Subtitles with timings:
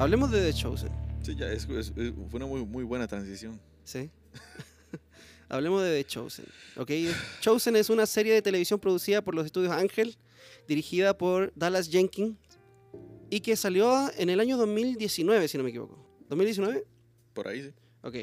[0.00, 0.90] Hablemos de The Chosen.
[1.22, 3.60] Sí, ya, es, es- es- fue una muy, muy buena transición.
[3.84, 4.08] Sí.
[5.50, 6.46] Hablemos de The Chosen.
[6.76, 6.86] ¿ok?
[6.86, 10.16] The Chosen es una serie de televisión producida por los estudios Ángel,
[10.66, 12.36] dirigida por Dallas Jenkins
[13.28, 15.98] y que salió en el año 2019, si no me equivoco.
[16.30, 16.82] ¿2019?
[17.34, 17.70] Por ahí, sí.
[18.02, 18.14] Ok.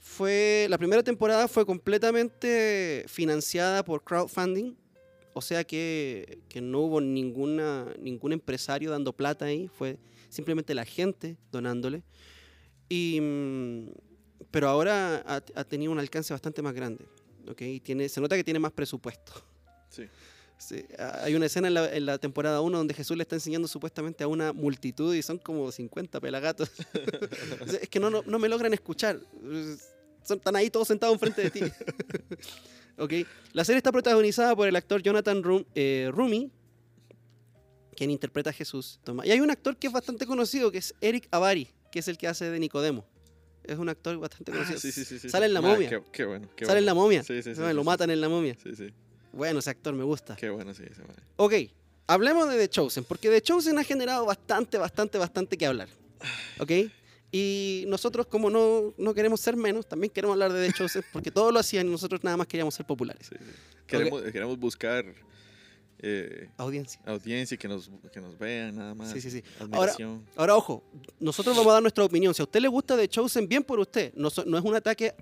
[0.00, 4.74] Fue, la primera temporada fue completamente financiada por crowdfunding,
[5.34, 9.98] o sea que, que no hubo ninguna, ningún empresario dando plata ahí, fue
[10.32, 12.02] simplemente la gente donándole.
[12.88, 13.88] Y, mm,
[14.50, 17.04] pero ahora ha, ha tenido un alcance bastante más grande.
[17.48, 17.60] ¿ok?
[17.62, 19.32] Y tiene, se nota que tiene más presupuesto.
[19.88, 20.06] Sí.
[21.22, 24.22] Hay una escena en la, en la temporada 1 donde Jesús le está enseñando supuestamente
[24.22, 26.70] a una multitud y son como 50 pelagatos.
[27.82, 29.18] Es que no, no, no me logran escuchar.
[30.22, 31.60] Son, están ahí todos sentados enfrente de ti.
[32.98, 33.12] Ok.
[33.54, 36.50] La serie está protagonizada por el actor Jonathan Rum- eh, Rumi,
[37.96, 39.00] quien interpreta a Jesús.
[39.04, 39.26] Toma.
[39.26, 42.16] Y hay un actor que es bastante conocido, que es Eric Avari, que es el
[42.18, 43.04] que hace de Nicodemo.
[43.64, 44.80] Es un actor bastante Ah, conocido.
[44.80, 45.88] sí, sí, sí, sí, Sale en La Ma, Momia.
[45.88, 46.48] Qué, qué bueno.
[46.56, 46.94] Qué Sale en bueno.
[47.00, 47.22] la momia.
[47.22, 48.56] Sí, Ah, lo matan en la momia.
[48.62, 48.88] Sí, sí.
[49.32, 50.34] Bueno, ese actor me gusta.
[50.36, 51.02] Qué bueno, sí, ese.
[51.36, 51.52] Ok,
[52.08, 55.88] hablemos de The Chosen, porque The Chosen ha generado bastante, bastante, bastante que hablar.
[56.58, 56.70] ¿Ok?
[57.30, 61.30] Y nosotros, como no, no queremos ser menos, también queremos hablar de The Chosen, porque
[61.30, 63.30] todos lo hacían y nosotros nada más queríamos ser populares.
[63.86, 65.04] Queremos, queremos buscar
[66.02, 67.00] eh, Audiencia.
[67.06, 69.10] audiencia y que nos, que nos vean, nada más.
[69.12, 69.42] Sí, sí, sí.
[69.70, 69.94] Ahora-.
[70.36, 70.82] Ahora, ojo,
[71.20, 72.34] nosotros vamos a dar nuestra opinión.
[72.34, 74.12] Si a usted le gusta The Chosen, bien por usted.
[74.14, 75.14] No, no es un ataque.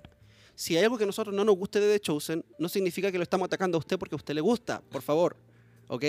[0.55, 3.17] Si hay algo que a nosotros no nos guste de The Chosen, no significa que
[3.17, 4.81] lo estamos atacando a usted porque a usted le gusta.
[4.81, 5.35] Por favor.
[5.87, 6.03] ¿Ok?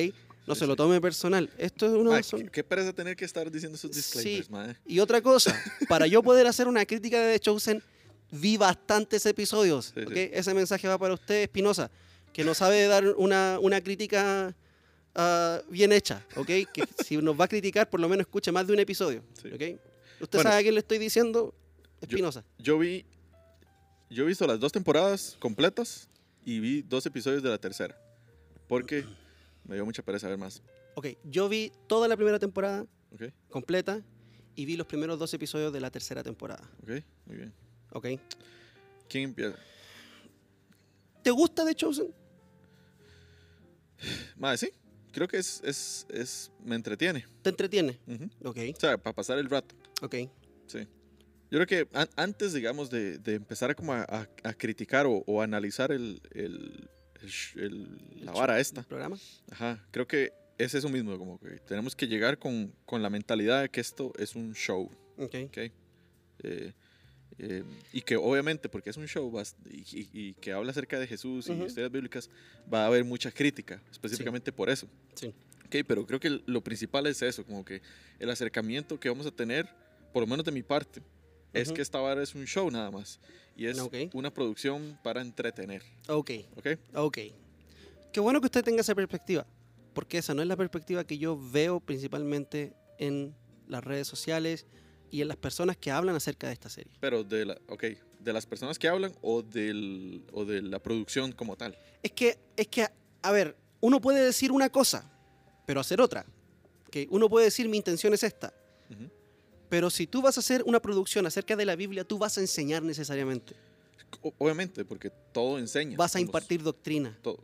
[0.46, 1.48] No Sí, se lo tome personal.
[1.56, 2.10] Esto es una...
[2.10, 4.94] Ma, son- qué, qué pereza tener que estar diciendo esos disclaimers, Sí.
[4.94, 5.54] Y otra cosa,
[5.88, 7.82] para yo poder hacer una crítica de The Chosen,
[8.30, 9.92] vi bastantes episodios.
[9.94, 10.04] Sí.
[10.32, 11.90] Ese mensaje va para usted, Espinosa,
[12.32, 14.54] que no sabe dar una, una crítica
[15.14, 16.24] ah, bien hecha.
[16.36, 16.46] ¿ok?
[16.46, 19.22] Que si nos va a criticar, por lo menos escuche más de un episodio.
[19.40, 19.48] Sí.
[19.48, 19.80] ¿ok?
[20.20, 20.50] Usted Bueno.
[20.50, 21.54] sabe a quién le estoy diciendo,
[22.00, 22.44] Espinosa.
[22.58, 23.04] Yo vi.
[24.10, 26.08] Yo he visto las dos temporadas completas
[26.44, 27.96] y vi dos episodios de la tercera.
[28.68, 29.04] Porque
[29.64, 30.62] me dio mucha pereza ver más.
[30.94, 33.22] Ok, yo vi toda la primera temporada ¿Ok?
[33.48, 34.02] completa
[34.54, 36.68] y vi los primeros dos episodios de la tercera temporada.
[36.82, 36.90] ¿Ok?
[37.26, 37.52] Muy bien.
[37.92, 38.06] ¿ok?
[39.08, 39.56] ¿Quién empieza?
[41.22, 42.14] ¿Te gusta The Chosen?
[44.36, 44.72] Madre, sí.
[45.12, 46.50] Creo que es, es, es.
[46.64, 47.26] Me entretiene.
[47.42, 47.98] ¿Te entretiene?
[48.06, 48.30] Ujú.
[48.48, 49.74] Ok, O sea, para pasar el rato.
[50.00, 50.14] ok.
[50.66, 50.78] Sí.
[51.50, 55.04] Yo creo que an- antes, digamos, de, de empezar a, como a, a- a criticar
[55.06, 56.88] o, o analizar el, el-
[57.20, 59.18] el el- la vara esta, ¿El programa?
[59.50, 63.60] ajá, creo que es eso mismo, como que tenemos que llegar con, con la mentalidad
[63.62, 65.34] de que esto es un show, Ok.
[65.46, 65.58] ¿ok?
[66.44, 66.72] Eh,
[67.42, 69.30] eh, y que obviamente, porque es un show
[69.68, 71.64] y, y- y que habla acerca de Jesús y Ujú.
[71.66, 72.30] historias bíblicas,
[72.72, 74.86] va a haber mucha crítica, específicamente por eso.
[75.14, 75.34] Sí.
[75.66, 77.82] Ok, pero creo que lo principal es eso, como que
[78.20, 79.68] el acercamiento que vamos a tener,
[80.12, 81.02] por lo menos de mi parte,
[81.52, 81.74] es Ujú.
[81.76, 83.18] que esta vara es un show nada más.
[83.56, 83.94] Y es Ok.
[84.14, 85.82] una producción para entretener.
[86.08, 86.30] Ok.
[86.56, 86.66] ¿Ok?
[86.94, 87.18] Ok.
[88.12, 89.46] Qué bueno que usted tenga esa perspectiva,
[89.94, 93.34] porque esa no es la perspectiva que yo veo principalmente en
[93.68, 94.66] las redes sociales
[95.12, 96.90] y en las personas que hablan acerca de esta serie.
[96.98, 101.30] Pero de, la, okay, de las personas que hablan o, del, o de la producción
[101.32, 101.78] como tal.
[102.02, 102.88] Es que, es que,
[103.20, 105.04] a ver, uno puede decir una cosa,
[105.66, 106.24] pero hacer otra.
[106.88, 106.96] ¿ok?
[107.10, 108.54] Uno puede decir mi intención es esta,
[108.90, 109.10] Ujú.
[109.68, 112.40] pero si tú vas a hacer una producción acerca de la Biblia, tú vas a
[112.40, 113.54] enseñar necesariamente.
[114.38, 115.96] Obviamente, porque todo enseña.
[115.96, 117.18] Vas a impartir doctrina.
[117.22, 117.42] todo.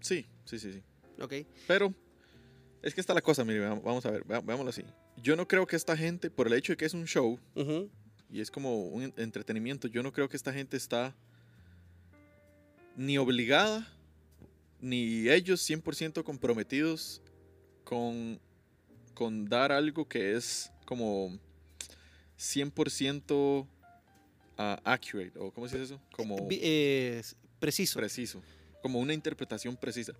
[0.00, 0.82] Sí, sí, sí, sí.
[1.22, 1.32] ¿ok?
[1.66, 1.94] Pero
[2.82, 4.84] es que está la cosa, mire, vamos a ver, veámoslo así.
[5.22, 7.38] Yo no creo que esta gente, por el hecho de que es un show,
[8.30, 9.88] y es como un en- entretenimiento.
[9.88, 11.14] Yo no creo que esta gente está
[12.96, 13.86] ni obligada,
[14.80, 17.22] ni ellos 100% comprometidos
[17.84, 18.38] con,
[19.14, 21.38] con dar algo que es como
[22.38, 23.66] 100%
[24.58, 26.02] ah, accurate, o ¿cómo se dice eso?
[26.12, 27.22] Como eh,
[27.58, 27.98] preciso.
[27.98, 28.42] preciso,
[28.82, 30.12] como una interpretación precisa.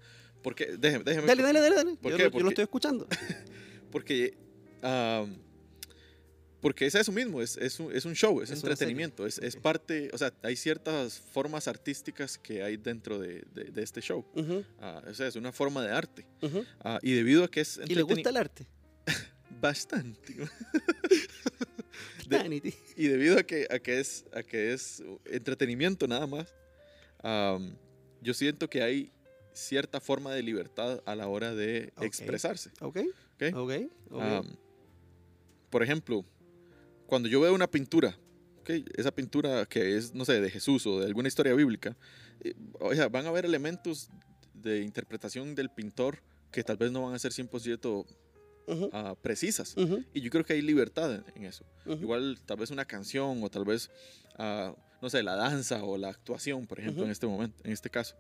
[0.43, 1.27] Porque, déjeme, déjeme.
[1.27, 1.97] Dale, dale, dale, dale.
[1.97, 2.25] ¿Por Yo, qué?
[2.25, 3.07] lo- yo lo estoy escuchando.
[3.91, 4.37] Porque,
[4.85, 5.37] am,
[6.61, 9.55] porque es eso mismo, es, es, un, es un show, es, Es entretenimiento, es, es
[9.57, 9.61] Ok.
[9.63, 14.25] parte, o sea, hay ciertas formas artísticas que hay dentro de, de- de este show.
[14.35, 16.25] Ujú, Ah, o sea, es una forma de arte.
[16.41, 16.65] ujú.
[16.81, 18.67] Ah, y debido a que es ¿Y le gusta el arte?
[19.61, 20.37] bastante.
[22.29, 26.49] De- y debido a que, a que es, a que es entretenimiento nada más,
[27.23, 27.77] am,
[28.23, 29.13] yo siento que hay
[29.53, 32.05] cierta forma de libertad a la hora de Ok.
[32.05, 32.71] expresarse.
[32.81, 32.99] ¿Ok?
[33.35, 33.55] ¿ok?
[33.55, 33.73] Ok.
[34.11, 34.21] ok.
[34.23, 34.57] Am,
[35.75, 36.25] por ejemplo,
[37.09, 38.17] cuando yo veo una pintura,
[38.61, 38.71] ¿ok?
[38.97, 41.97] esa pintura que es, no sé, de Jesús o de alguna historia bíblica,
[42.45, 44.09] eh, o sea, van a haber elementos
[44.55, 46.23] de interpretación del pintor
[46.53, 48.07] que tal vez no van a ser 100%
[48.69, 49.77] Ujú, ah, precisas.
[49.77, 51.65] ujú, Y yo creo que hay libertad en, en eso.
[51.87, 52.01] ujú.
[52.01, 53.91] Igual tal vez una canción o tal vez,
[54.39, 57.91] ah, no sé, la danza o la actuación, por ejemplo, en este momento, en este
[57.91, 58.15] caso.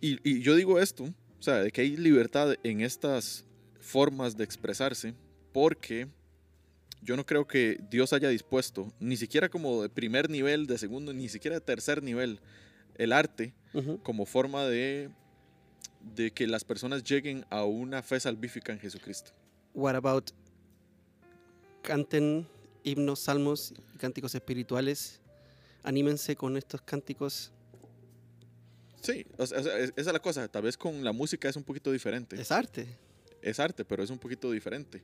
[0.00, 3.44] Y, y yo digo esto, o sea, de que hay libertad en estas
[3.78, 5.14] formas de expresarse,
[5.52, 6.08] porque
[7.04, 11.12] yo no creo que Dios haya dispuesto, ni siquiera como de primer nivel, de segundo,
[11.12, 12.40] ni siquiera de tercer nivel,
[12.96, 14.00] el arte Ujú.
[14.02, 15.10] como forma de,
[16.16, 19.32] de que las personas lleguen a una fe salvífica en Jesucristo.
[19.74, 20.30] What about
[21.82, 22.46] canten
[22.82, 25.20] himnos, salmos cánticos espirituales?
[25.82, 27.52] Anímense con estos cánticos.
[29.02, 30.48] Sí, o sea, esa es la cosa.
[30.48, 32.40] Tal vez con la música es un poquito diferente.
[32.40, 32.86] Es arte.
[33.42, 35.02] Es arte, pero es un poquito diferente.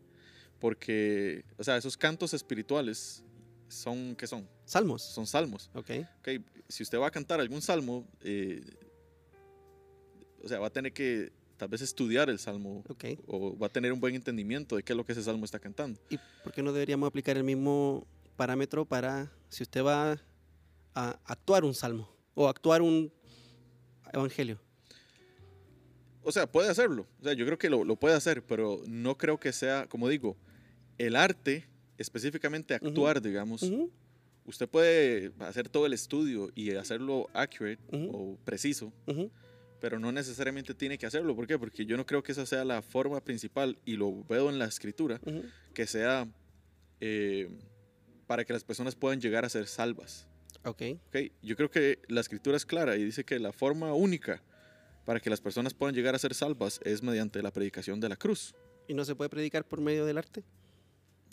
[0.61, 3.25] Porque, o sea, esos cantos espirituales
[3.69, 4.47] son, ¿qué son?
[4.65, 5.03] Salmos.
[5.03, 5.71] Son salmos.
[5.75, 5.91] Ok.
[6.21, 6.29] Ok,
[6.69, 8.63] Si usted va a cantar algún salmo, eh,
[10.43, 13.05] o sea, va a tener que tal vez estudiar el salmo Ok.
[13.27, 15.59] o va a tener un buen entendimiento de qué es lo que ese salmo está
[15.59, 16.01] cantando.
[16.09, 18.07] ¿Y por qué no deberíamos aplicar el mismo
[18.37, 20.19] parámetro para si usted va
[20.95, 23.13] a actuar un salmo o actuar un
[24.13, 24.59] evangelio?
[26.23, 27.07] O sea, puede hacerlo.
[27.21, 30.09] O sea, yo creo que lo, lo puede hacer, pero no creo que sea, como
[30.09, 30.37] digo,
[31.01, 31.65] el arte,
[31.97, 33.65] específicamente actuar, digamos.
[34.45, 38.93] Usted puede hacer todo el estudio y hacerlo accurate o preciso,
[39.81, 41.35] pero no necesariamente tiene que hacerlo.
[41.35, 41.59] ¿Por qué?
[41.59, 44.67] Porque yo no creo que esa sea la forma principal y lo veo en la
[44.67, 45.21] escritura,
[45.73, 46.29] que sea
[47.01, 47.49] eh,
[48.27, 50.29] para que las personas puedan llegar a ser salvas.
[50.65, 50.83] Ok.
[51.09, 51.17] ¿ok?
[51.43, 54.43] Yo creo que la escritura es clara y dice que la forma única
[55.07, 58.17] para que las personas puedan llegar a ser salvas es mediante la predicación de la
[58.17, 58.55] cruz.
[58.87, 60.45] ¿Y no se puede predicar por medio del arte?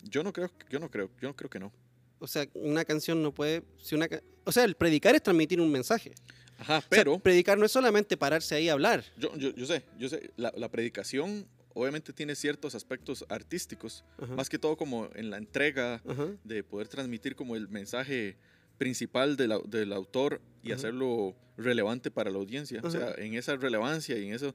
[0.04, 1.72] Yo no creo, yo no creo, yo no creo que no.
[2.20, 3.62] O sea, una canción no puede...
[3.80, 4.08] Si una,
[4.44, 6.12] o sea, el predicar es transmitir un mensaje.
[6.58, 9.04] Ajá, O sea, pero predicar no es solamente pararse ahí a hablar.
[9.16, 14.34] yo, yo, yo sé, yo sé, la, la predicación obviamente tiene ciertos aspectos artísticos, Ajá,
[14.34, 18.36] más que todo como en la entrega ajá, de poder transmitir como el mensaje
[18.78, 22.80] principal del, au- del autor y hacerlo relevante para la audiencia.
[22.82, 24.52] O sea, en esa relevancia y en esa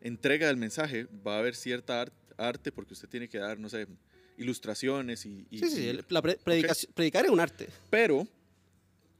[0.00, 3.68] entrega del mensaje va a haber cierta ar- arte porque usted tiene que dar, no
[3.68, 3.86] sé,
[4.38, 5.46] ilustraciones y...
[5.50, 7.68] y- Sí, sí, y- la pre- predicaci- predicar es un arte.
[7.90, 8.26] Pero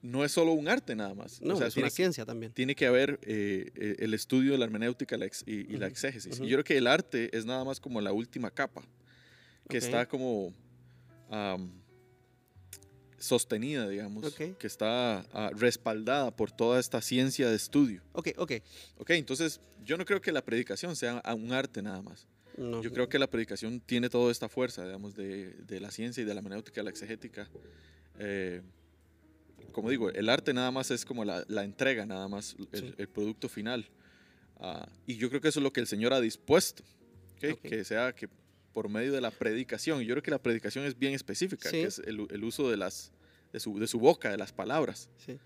[0.03, 1.41] no es solo un arte nada más.
[1.41, 2.53] No, o sea, es tiene, una ciencia también.
[2.53, 5.87] tiene que haber eh, eh, el estudio de la hermenéutica la ex- y, y la
[5.87, 6.41] exégesis.
[6.41, 8.83] Y yo creo que el arte es nada más como la última capa,
[9.69, 10.53] que está como
[11.31, 11.71] am,
[13.19, 14.59] sostenida, digamos, Ok.
[14.59, 18.03] que está ah, respaldada por toda esta ciencia de estudio.
[18.13, 18.53] Ok, ok.
[18.99, 22.27] Ok, entonces yo no creo que la predicación sea un arte nada más.
[22.57, 26.23] No, Yo creo que la predicación tiene toda esta fuerza, digamos, de, de la ciencia
[26.23, 27.49] y de la hermenéutica, la exegética.
[28.19, 28.61] Eh,
[29.73, 32.95] como digo, el arte nada más es como la, la entrega, nada más, el, Sí.
[32.99, 33.89] el producto final.
[34.61, 36.83] Ah, y yo creo que eso es lo que el Señor ha dispuesto,
[37.39, 37.45] ¿ok?
[37.55, 37.61] Ok.
[37.63, 38.29] que sea que
[38.73, 41.77] por medio de la predicación, yo creo que la predicación es bien específica, Sí.
[41.77, 43.13] que es el, el uso de, las,
[43.53, 45.09] de, su, de su boca, de las palabras.
[45.17, 45.39] Sí.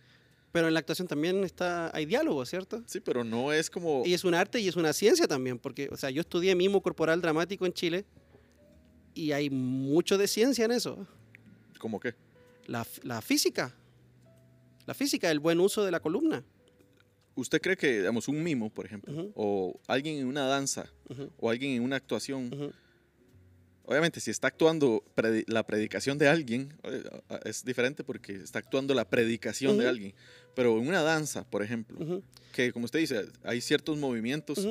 [0.53, 2.83] Pero en la actuación también está, hay diálogo, ¿cierto?
[2.87, 4.03] Sí, pero no es como...
[4.07, 6.81] Y es un arte y es una ciencia también, porque, o sea, yo estudié mimo
[6.83, 8.07] corporal dramático en Chile
[9.15, 11.07] y hay mucho de ciencia en eso.
[11.79, 12.15] ¿Cómo qué?
[12.67, 13.75] La, la física.
[14.87, 16.45] La física, el buen uso de la columna.
[17.35, 19.33] ¿Usted cree que, digamos, un mimo, por ejemplo, Ujú.
[19.35, 22.73] o alguien en una danza, Ujú, o alguien en una actuación, ujú.
[23.89, 26.75] Obviamente, si está actuando predi- la predicación de alguien,
[27.45, 30.15] es diferente porque está actuando la predicación de alguien.
[30.55, 34.67] Pero en una danza, por ejemplo, que como usted dice, hay ciertos movimientos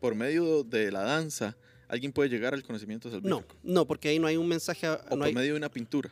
[0.00, 1.56] por medio de la danza,
[1.88, 3.56] alguien puede llegar al conocimiento No, salvífico.
[3.62, 4.86] no, porque ahí no hay un mensaje.
[4.86, 6.10] a- O no por hay- medio de una pintura.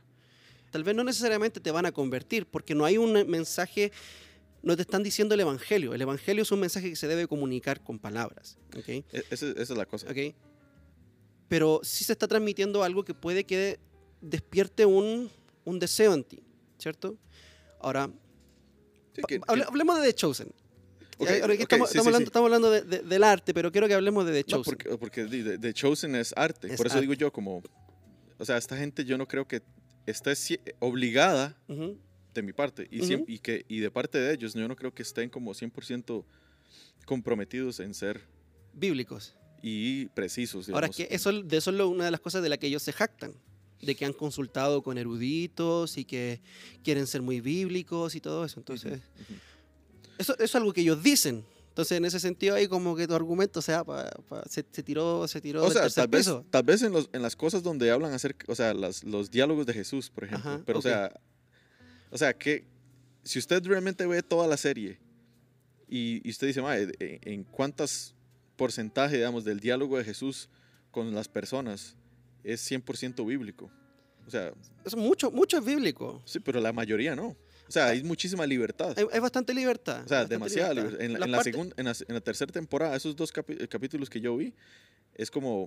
[0.71, 3.91] tal vez no necesariamente te van a convertir, porque no hay un mensaje,
[4.63, 5.93] no te están diciendo el evangelio.
[5.95, 8.57] El evangelio es un mensaje que se debe comunicar con palabras.
[8.79, 8.89] ¿ok?
[8.89, 10.07] E- ese- esa es la cosa.
[10.11, 10.35] ¿ok?
[11.51, 13.81] Pero sí se está transmitiendo algo que puede que
[14.21, 15.29] despierte un,
[15.65, 16.45] un deseo en ti,
[16.79, 17.19] ¿cierto?
[17.81, 18.09] Ahora,
[19.17, 20.49] Sí, que- hable- que- hablemos de The Chosen.
[21.19, 23.25] ok, Eh, ahora que ok, estamos, sí, estamos sí, hablando, estamos hablando de- de- del
[23.25, 24.77] arte, pero quiero que hablemos de The No, Chosen.
[24.79, 26.69] porque, porque de- The Chosen es arte.
[26.69, 27.21] Es por eso digo arte.
[27.23, 27.63] yo, como.
[28.39, 29.61] O sea, esta gente yo no creo que
[30.07, 30.33] esté
[30.79, 31.99] obligada Ujú,
[32.33, 33.07] de mi parte y, Ujú.
[33.09, 36.25] siem- y, que, y de parte de ellos yo no creo que estén como 100%
[37.07, 38.21] comprometidos en ser
[38.73, 39.35] Bíblicos.
[39.63, 40.69] Y precisos.
[40.69, 40.97] Ahora, digamos.
[40.97, 43.35] que eso, de eso es una de las cosas de las que ellos se jactan,
[43.83, 46.41] de que han consultado con eruditos y que
[46.85, 48.61] quieren ser muy bíblicos y todo eso.
[48.61, 49.35] Entonces, Ujú.
[50.19, 51.45] eso, eso es algo que ellos dicen.
[51.69, 55.27] Entonces, en ese sentido, ahí como que tu argumento sea, pa- pa- se, se tiró,
[55.29, 58.13] se tiró O sea, tal vez, tal vez en, los, en las cosas donde hablan
[58.13, 60.51] acerca, o sea, las, los diálogos de Jesús, por ejemplo.
[60.51, 60.85] Ajá, pero, ok.
[60.85, 61.21] o sea,
[62.11, 62.67] o sea, que
[63.23, 64.99] si usted realmente ve toda la serie
[65.89, 68.15] y, y usted dice, "Mae, ¿en, en cuántas
[68.61, 70.49] porcentaje, digamos, del diálogo de Jesús
[70.91, 71.97] con las personas
[72.45, 73.71] es 100% bíblico.
[74.27, 74.53] O sea,
[74.85, 76.21] Eso mucho, mucho es bíblico.
[76.25, 77.29] sí, pero la mayoría no.
[77.69, 78.95] O sea, hay muchísima libertad.
[78.99, 80.03] Hay, hay bastante libertad.
[80.05, 81.01] O sea, demasiada libertad.
[81.01, 84.11] En, la- en la partes- segun- en, la, en la tercera temporada, esos dos capítulos
[84.11, 84.53] que yo vi,
[85.15, 85.67] es como...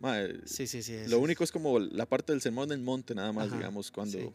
[0.00, 0.96] mae, Sí, sí, sí.
[1.08, 4.18] lo único es como la parte del sermón del monte, nada más, Ajá, digamos, cuando...
[4.18, 4.30] sí.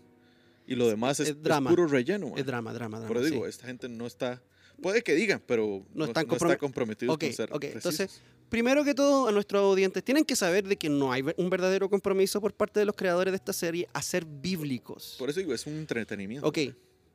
[0.66, 1.70] Y lo demás es, es es drama.
[1.70, 2.34] puro relleno.
[2.38, 3.08] Es drama, drama, drama.
[3.14, 3.50] Pero digo, sí.
[3.50, 4.42] esta gente no está...
[4.82, 8.22] Puede que digan, pero no, están no compromet- está comprometido Ok, con ser ok, entonces.
[8.50, 11.90] Primero que todo, a nuestros audientes tienen que saber de que no hay un verdadero
[11.90, 15.16] compromiso por parte de los creadores de esta serie a ser bíblicos.
[15.18, 16.48] Por eso digo, es un entretenimiento.
[16.48, 16.60] Ok,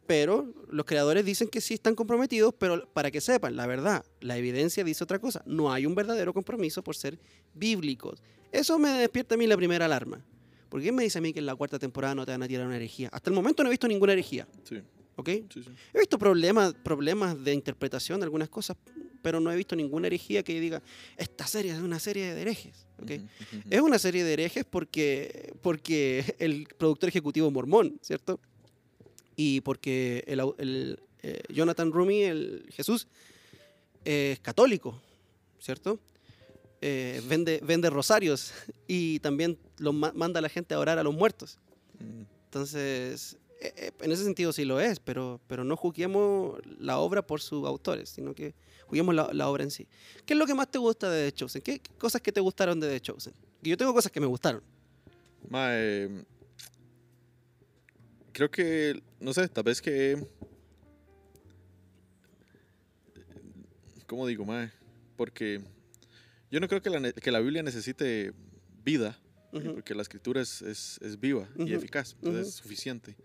[0.07, 4.37] pero los creadores dicen que sí están comprometidos, pero para que sepan, la verdad, la
[4.37, 5.43] evidencia dice otra cosa.
[5.47, 7.19] No hay un verdadero compromiso por ser
[7.55, 8.23] bíblicos.
[8.51, 10.25] Eso me despierta a mí la primera alarma.
[10.71, 12.49] ¿Por qué me dice a mí que en la cuarta temporada no te van a
[12.49, 13.11] tirar una herejía?
[13.13, 14.81] Hasta el momento no he visto ninguna herejía, Sí,
[15.19, 15.29] ¿ok?
[15.53, 15.71] sí, sí.
[15.93, 18.77] He visto problemas, problemas de interpretación de algunas cosas,
[19.21, 20.81] pero no he visto ninguna herejía que diga,
[21.17, 22.87] esta serie es una serie de herejes.
[23.03, 23.11] ¿ok?
[23.11, 23.69] Ujú, ujú, ujú.
[23.69, 28.41] Es una serie de herejes porque, porque el productor ejecutivo mormón, ¿cierto?
[29.37, 33.07] Y porque el, eh, Jonathan Rumi, el Jesús,
[34.05, 35.01] es católico,
[35.59, 35.99] ¿cierto?
[36.81, 38.53] Eh, vende, vende rosarios
[38.87, 41.59] y también lo ma- manda a la gente a orar a los muertos.
[41.99, 47.41] Mm, Entonces, en ese sentido sí lo es, pero, pero no juzguemos la obra por
[47.41, 48.55] sus autores, sino que
[48.87, 49.87] juzguemos la, la obra en sí.
[50.25, 51.63] ¿Qué es lo que más te gusta de The Chosen?
[51.63, 53.35] ¿Qué qué cosas que te gustaron de The Chosen?
[53.63, 54.63] Que yo tengo cosas que me gustaron.
[55.49, 56.25] Mae,
[58.33, 60.17] creo que, no sé, tal vez que...
[64.07, 64.71] ¿Cómo digo, mae?
[65.17, 65.61] Porque
[66.51, 68.33] yo no creo que la, que la Biblia necesite
[68.85, 69.19] vida,
[69.53, 69.75] Ujú.
[69.75, 72.49] porque la escritura es, es- es viva y Ujú, eficaz, entonces ujú.
[72.49, 73.17] es suficiente.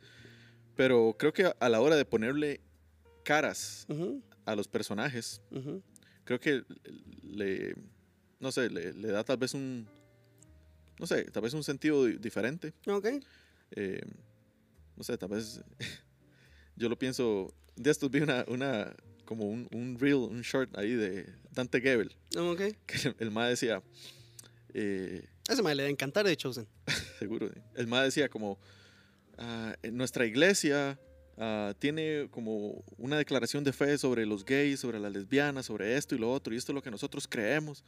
[0.76, 2.62] Pero creo que a, la hora de ponerle
[3.24, 5.82] caras Ujú, a los personajes, ujú.
[6.26, 6.64] creo que
[7.22, 7.76] le,
[8.40, 9.88] no sé, le, le da tal vez un,
[11.00, 12.74] no sé, tal vez un sentido di- diferente.
[12.88, 13.08] Ok.
[13.72, 14.02] eh,
[14.96, 15.62] no sé, tal vez
[16.76, 17.54] yo lo pienso.
[17.76, 22.16] De estos vi una, una como un, un reel, un short ahí de Dante Gebel,
[22.38, 22.58] Ok.
[22.86, 23.82] que el, el ma decía,
[24.74, 26.68] eh, ese me le a encantar The Chosen.
[27.20, 28.60] seguro, el ma decía como,
[29.38, 31.00] "Ah, en nuestra iglesia
[31.38, 36.16] ah, tiene como una declaración de fe sobre los gays, sobre las lesbianas, sobre esto
[36.16, 37.84] y lo otro, y esto es lo que nosotros creemos.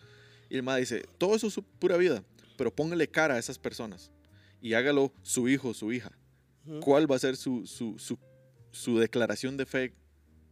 [0.49, 2.23] Y el ma dice, todo eso es su pura vida,
[2.57, 4.11] pero póngale cara a esas personas
[4.61, 6.11] y hágalo su hijo, su hija.
[6.81, 8.17] ¿Cuál va a ser su, su, su,
[8.71, 9.93] su declaración de fe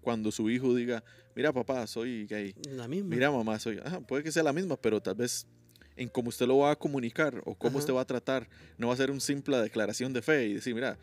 [0.02, 1.04] cuando su hijo diga,
[1.36, 3.10] mira papá, soy gay, La misma.
[3.10, 3.80] mira mamá, soy...
[3.84, 5.48] Ajá, puede que sea la misma, pero tal vez
[5.96, 7.80] en cómo usted lo va a comunicar o cómo Ajá.
[7.80, 8.48] usted va a tratar,
[8.78, 10.98] no va a ser un simple declaración de fe y decir, mira,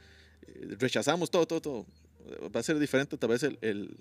[0.46, 1.86] eh, rechazamos todo, todo, todo.
[2.54, 3.96] Va a ser diferente tal vez el, el-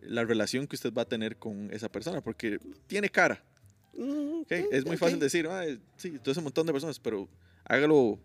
[0.00, 3.42] la relación que usted va a tener con esa persona, porque tiene cara.
[3.94, 4.52] Mm, ¿ok?
[4.52, 7.28] ok, Es muy fácil decir, "Ay, sí, todo ese montón de personas, pero
[7.64, 8.18] hágalo,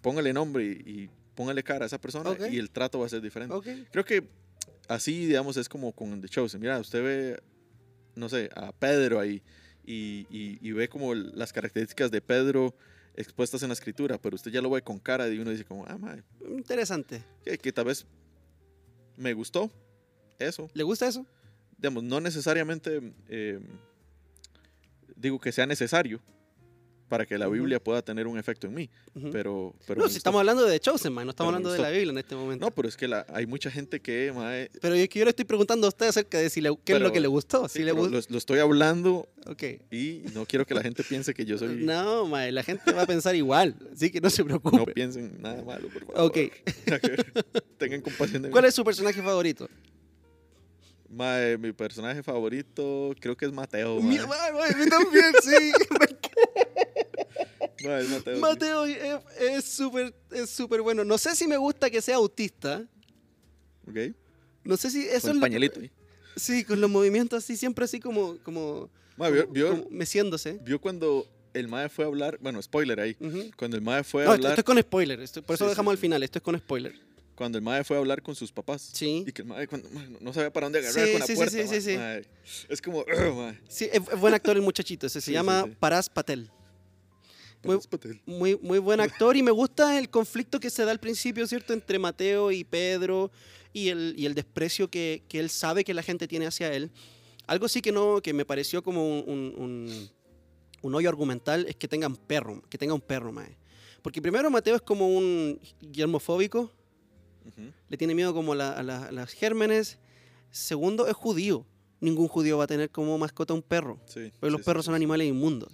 [0.00, 3.20] póngale nombre y, y póngale cara a esa persona y el trato va a ser
[3.22, 3.54] diferente.
[3.92, 4.28] Creo que
[4.88, 6.60] así, digamos, es como con The Chosen.
[6.60, 7.40] Mira, usted ve,
[8.16, 9.42] no sé, a Pedro ahí
[9.84, 12.74] y, y- y ve como las características de Pedro
[13.16, 15.84] expuestas en la escritura, pero usted ya lo ve con cara y uno dice como,
[15.86, 17.22] ah, madre, Interesante.
[17.44, 18.06] que, que tal vez
[19.16, 19.70] me gustó
[20.38, 20.70] eso.
[20.74, 21.26] ¿Le gusta eso?
[21.76, 23.58] Digamos, no necesariamente eh,
[25.16, 26.20] digo que sea necesario
[27.10, 27.48] para que la.
[27.48, 28.88] Biblia pueda tener un efecto en mí,
[29.32, 29.74] pero...
[29.86, 32.12] pero no, si estamos hablando de Chosen, man, no estamos Pero hablando de la Biblia
[32.12, 32.64] en este momento.
[32.64, 35.30] No, pero es que la- hay mucha gente que, mae, Pero es que yo le
[35.30, 37.68] estoy preguntando a usted acerca de si le, qué es lo que le gustó.
[37.68, 39.62] sí, Si le pero gu- lo, lo estoy hablando Ok.
[39.90, 41.68] y no quiero que la gente piense que yo soy...
[41.84, 44.76] No, mae, la gente va a pensar igual, así que no se preocupe.
[44.76, 46.22] No piensen nada malo, por favor.
[46.30, 46.38] Ok.
[47.78, 48.52] Tengan compasión de mí.
[48.52, 49.68] ¿Cuál es su personaje favorito?
[51.12, 54.00] Mae, mi personaje favorito creo que es Mateo.
[54.00, 54.26] Mi- mae.
[54.28, 55.72] mae, mae, a mí también, sí.
[57.84, 58.38] Mae, es Mateo.
[58.40, 61.04] Mateo es- súper es súper bueno.
[61.04, 62.84] No sé si me gusta que sea autista.
[63.88, 64.14] Ok.
[64.64, 65.80] No sé si eso Con es el lo- pañalito.
[65.80, 65.90] ahí.
[66.36, 70.58] Sí, con los movimientos así, siempre así como, como, Mae, vio, como- vio- como meciéndose.
[70.62, 72.38] vio cuando el Mae fue a hablar.
[72.40, 73.16] Bueno, spoiler ahí.
[73.20, 73.50] Ujú.
[73.56, 74.52] Cuando el Mae fue a No, esto, hablar.
[74.52, 76.42] esto es con spoiler, esto- por eso Sí, lo dejamos sí, al final, esto es
[76.42, 76.94] con spoiler.
[77.34, 78.90] Cuando el Mae fue a hablar con sus papás.
[78.92, 79.24] Sí.
[79.26, 81.50] Y que el Mae cuando, no- no sabía para dónde agarrar Sí, con la puerta.
[81.50, 81.96] sí, sí, mae, sí.
[81.96, 82.24] mae.
[82.68, 83.04] Es como.
[83.68, 85.74] Sí, es, buen actor el muchachito, ese se llama sí.
[85.80, 86.50] Paras Patel.
[87.62, 87.76] Muy-.
[88.26, 91.72] Muy, muy buen actor y me gusta el conflicto que se da al principio, ¿cierto?
[91.72, 93.30] Entre Mateo y Pedro
[93.72, 96.90] y el, y el desprecio que, que él sabe que la gente tiene hacia él.
[97.46, 100.08] Algo sí que no, que me pareció como un, un,
[100.82, 103.56] un- hoyo argumental es que tengan perro, que tenga un perro, mae.
[104.02, 105.60] Porque primero Mateo es como un
[105.92, 106.72] germofóbico,
[107.88, 109.98] le tiene miedo como a, la- a la- a las gérmenes.
[110.50, 111.66] Segundo, es judío.
[112.00, 114.00] Ningún judío va a tener como mascota un perro.
[114.06, 114.32] Sí.
[114.40, 115.70] Porque los sí, perros sí, son animales inmundos.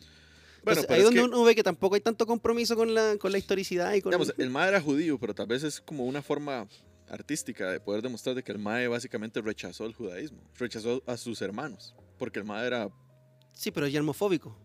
[0.66, 3.16] Bueno, Entonces, ahí es donde que- uno ve que tampoco hay tanto compromiso con la,
[3.18, 4.11] con la historicidad y con...
[4.11, 6.66] Digamos, el MAE era judío, pero tal vez es como una forma
[7.08, 11.40] artística de poder demostrar de que el MAE básicamente rechazó el judaísmo, rechazó a sus
[11.40, 12.90] hermanos, porque el MAE era,
[13.52, 14.58] Sí, pero es yermofóbico.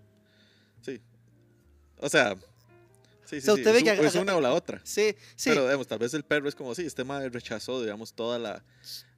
[0.82, 1.00] sí,
[1.98, 2.36] o sea,
[3.26, 4.82] sí, sí, sea, sí, usted ve es, que es una o la otra.
[4.84, 5.52] Sí, sí.
[5.52, 8.66] Pero digamos, tal vez el perro es como, sí, este MAE rechazó, digamos, toda la,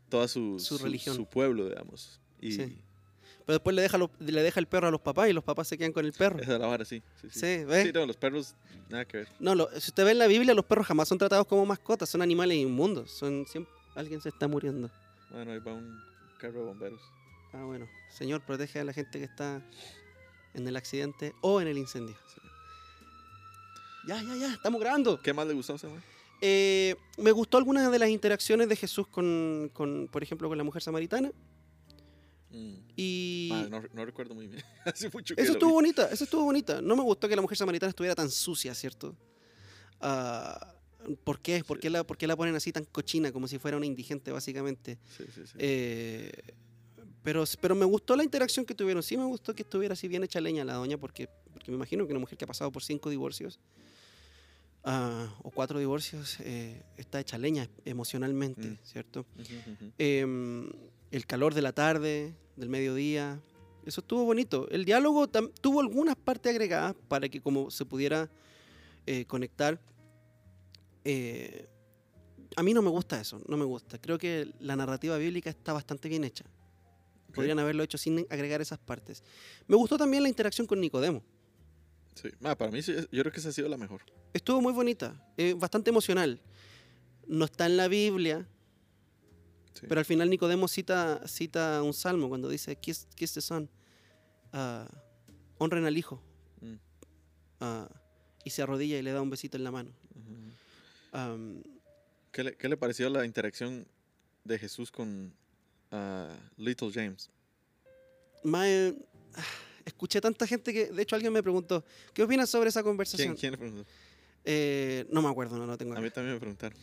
[0.09, 1.15] toda su, Su religión.
[1.15, 2.19] su pueblo, digamos.
[2.41, 2.82] Y Sí.
[3.45, 5.77] Pero después le deja, le deja el perro a los papás y los papás se
[5.77, 6.37] quedan con el perro.
[6.41, 7.01] esa es la vara, sí.
[7.21, 7.39] Sí, sí.
[7.39, 7.87] Sí, ¿ves?
[7.87, 8.55] Sí, no, los perros,
[8.89, 9.27] nada que ver.
[9.39, 12.09] No, lo- si usted ve en la Biblia, los perros jamás son tratados como mascotas,
[12.09, 13.11] son animales inmundos.
[13.11, 14.89] Son siempre, alguien se está muriendo.
[15.31, 15.99] Bueno, ahí va un
[16.39, 17.01] carro de bomberos.
[17.53, 17.87] Ah, bueno.
[18.09, 19.61] Señor, protege a la gente que está
[20.53, 22.15] en el accidente o en el incendio.
[22.33, 22.41] Sí.
[24.07, 25.21] Ya, ya, ya, estamos grabando.
[25.21, 25.99] ¿Qué más le gustó mae?
[26.41, 30.63] Eh, me gustó algunas de las interacciones de Jesús con, con, por ejemplo, con la
[30.63, 31.31] mujer samaritana.
[32.53, 32.73] Mm.
[32.95, 34.63] Y no, no recuerdo muy bien.
[34.85, 35.73] Hace mucho que eso estuvo vi.
[35.75, 36.81] bonita, eso estuvo bonita.
[36.81, 39.15] No me gustó que la mujer samaritana estuviera tan sucia, ¿cierto?
[39.99, 40.75] Ah,
[41.25, 41.63] ¿Por qué?
[41.65, 44.31] ¿Por qué, la, ¿Por qué la ponen así tan cochina, como si fuera una indigente,
[44.31, 44.97] básicamente?
[45.17, 45.53] Sí, sí, sí.
[45.57, 46.31] Eh,
[47.23, 49.01] pero, pero me gustó la interacción que tuvieron.
[49.03, 52.05] Sí me gustó que estuviera así bien hecha leña la doña, porque, porque me imagino
[52.05, 53.59] que una mujer que ha pasado por cinco divorcios
[54.83, 58.77] ah, o cuatro divorcios eh, está hecha leña emocionalmente, Mm.
[58.83, 59.25] ¿cierto?
[59.97, 60.69] Em,
[61.13, 63.39] el calor de la tarde, del mediodía,
[63.85, 64.67] eso estuvo bonito.
[64.71, 68.31] El diálogo tuvo algunas partes agregadas para que como se pudiera
[69.05, 69.79] eh, conectar.
[71.05, 71.69] Eh,
[72.55, 73.99] a mí no me gusta eso, no me gusta.
[73.99, 76.45] Creo que la narrativa bíblica está bastante bien hecha.
[77.31, 79.23] Podrían haberlo hecho sin agregar esas partes.
[79.67, 81.23] Me gustó también la interacción con Nicodemo.
[82.15, 82.29] Sí.
[82.39, 84.01] Ma, para mí, yo creo que esa ha sido la mejor.
[84.33, 86.41] Estuvo muy bonita, eh, bastante emocional.
[87.27, 88.47] No está en la Biblia,
[89.73, 89.85] Sí.
[89.89, 93.69] pero al final Nicodemo cita, cita un salmo cuando dice, kiss, kiss the son,
[94.51, 94.87] ah,
[95.57, 96.21] honren al hijo,
[96.61, 96.75] Mm.
[97.59, 97.89] ah,
[98.45, 99.91] y se arrodilla y le da un besito en la mano.
[102.31, 103.85] ¿Qué, le, qué le pareció la interacción
[104.43, 105.33] de Jesús con
[105.91, 107.29] ah, Little James?
[109.85, 111.83] escuché tanta gente que, de hecho alguien me preguntó,
[112.13, 113.35] ¿qué opinas sobre esa ¿Quién, conversación?
[113.35, 113.89] quién le preguntó?
[114.45, 115.93] Eh, no me acuerdo, no lo tengo.
[115.93, 116.01] A acá.
[116.03, 116.77] mí también me preguntaron.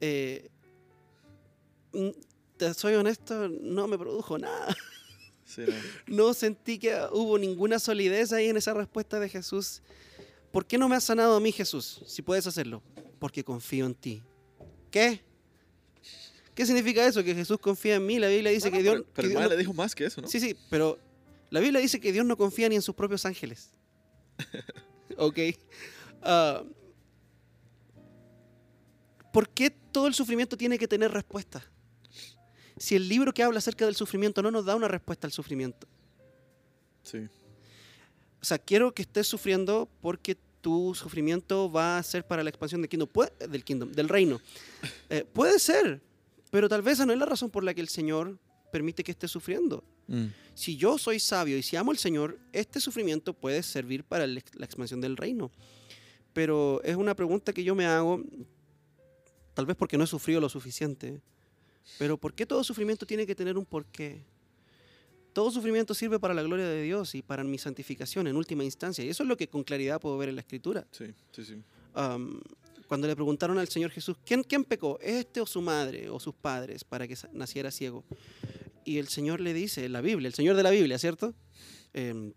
[0.00, 0.48] Eh,
[2.56, 4.74] te soy honesto, no me produjo nada.
[5.46, 5.60] Sí,
[6.06, 6.26] no.
[6.28, 9.82] No sentí que hubo ninguna solidez ahí en esa respuesta de Jesús.
[10.50, 12.02] ¿Por qué no me has sanado a mí, Jesús?
[12.06, 12.82] Si puedes hacerlo.
[13.18, 14.22] Porque confío en ti.
[14.90, 15.22] ¿Qué?
[16.54, 17.22] ¿Qué significa eso?
[17.22, 18.18] Que Jesús confía en mí.
[18.18, 18.94] La Biblia dice No, no, que Dios...
[18.94, 20.28] pero, que pero el Dios no- le dijo más que eso, ¿no?
[20.28, 20.98] Sí, sí, pero
[21.50, 23.70] la Biblia dice que Dios no confía ni en sus propios ángeles.
[25.18, 25.38] ok.
[26.22, 26.64] Ah,
[29.30, 31.62] ¿Por qué todo el sufrimiento tiene que tener respuesta?
[32.84, 35.86] Si el libro que habla acerca del sufrimiento no nos da una respuesta al sufrimiento.
[37.02, 37.26] Sí.
[38.42, 42.82] O sea, quiero que estés sufriendo porque tu sufrimiento va a ser para la expansión
[42.82, 43.08] del kingdom,
[43.48, 44.38] del, kingdom, del reino.
[45.08, 46.02] Eh, puede ser,
[46.50, 48.38] pero tal vez esa no es la razón por la que el Señor
[48.70, 49.82] permite que estés sufriendo.
[50.06, 50.26] Mm.
[50.52, 54.40] Si yo soy sabio y si amo al Señor, este sufrimiento puede servir para la
[54.60, 55.50] expansión del reino.
[56.34, 58.22] Pero es una pregunta que yo me hago,
[59.54, 61.22] tal vez porque no he sufrido lo suficiente,
[61.98, 64.22] pero ¿por qué todo sufrimiento tiene que tener un porqué?
[65.32, 69.04] Todo sufrimiento sirve para la gloria de Dios y para mi santificación en última instancia.
[69.04, 70.86] Y eso es lo que con claridad puedo ver en la Escritura.
[70.92, 71.62] Sí, sí, sí.
[72.86, 74.98] Cuando le preguntaron al Señor Jesús, ¿quién, ¿quién pecó?
[75.00, 78.04] ¿Este o su madre o sus padres para que naciera ciego?
[78.84, 81.34] Y el Señor le dice, la Biblia, el Señor de la Biblia, ¿cierto?
[81.94, 82.32] Em,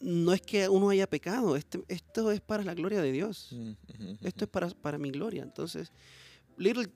[0.00, 3.48] no es que uno haya pecado, este- esto es para la gloria de Dios.
[3.52, 3.72] Mm.
[4.22, 5.42] Esto es para, para mi gloria.
[5.42, 5.90] Entonces,
[6.56, 6.88] Little,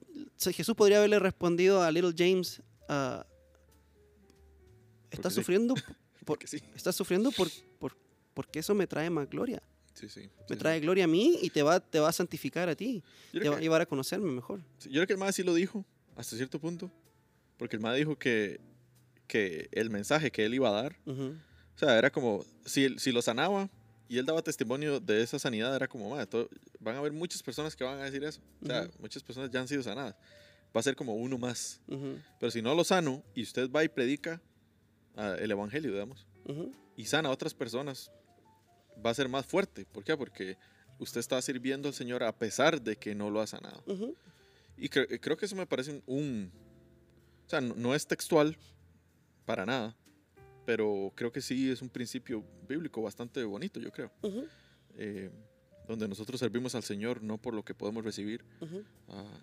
[0.53, 3.27] Jesús podría haberle respondido a Little James, ah,
[5.11, 5.75] ¿estás sufriendo,
[6.25, 6.61] Porque sí.
[6.75, 7.97] estás sufriendo por, por-
[8.35, 9.63] porque eso me trae más gloria?
[9.95, 10.29] Sí, sí.
[10.49, 13.03] Me trae gloria a mí y te va, te va a santificar a ti.
[13.33, 14.61] Yo Te va a llevar a conocerme mejor.
[14.85, 15.85] Yo creo que el MAE sí lo dijo
[16.17, 16.91] hasta cierto punto.
[17.59, 18.61] Porque el MAE dijo que,
[19.27, 21.35] que el mensaje que él iba a dar, Ujú,
[21.75, 23.69] o sea, era como, si, si lo sanaba
[24.11, 26.49] y él daba testimonio de esa sanidad, era como, "Mae, to-
[26.81, 28.41] van a haber muchas personas que van a decir eso.
[28.63, 30.15] O sea, muchas personas ya han sido sanadas.
[30.77, 31.81] Va a ser como uno más.
[32.39, 34.43] Pero si no lo sano y usted va y predica
[35.17, 36.27] ah, el evangelio, digamos,
[36.97, 38.11] y sana a otras personas,
[39.05, 39.85] va a ser más fuerte.
[39.87, 40.17] ¿Por qué?
[40.17, 40.57] Porque
[40.99, 43.83] usted está sirviendo al Señor a pesar de que no lo ha sanado.
[44.77, 46.53] Y cre- creo que eso me parece un- un...
[47.47, 48.57] O sea, no, no es textual
[49.45, 49.97] para nada,
[50.65, 54.11] pero creo que sí es un principio bíblico bastante bonito, yo creo.
[54.23, 54.47] Ujú,
[54.97, 55.31] Eh,
[55.87, 59.41] donde nosotros servimos al Señor no por lo que podemos recibir, ujú, ah,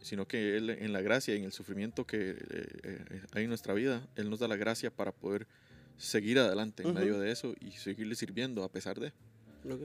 [0.00, 2.36] sino que Él en la gracia y en el sufrimiento que eh,
[2.84, 5.46] eh, hay en nuestra vida, Él nos da la gracia para poder
[5.96, 6.98] seguir adelante en Ujú.
[7.00, 9.08] medio de eso y seguirle sirviendo a pesar de.
[9.64, 9.82] Ok.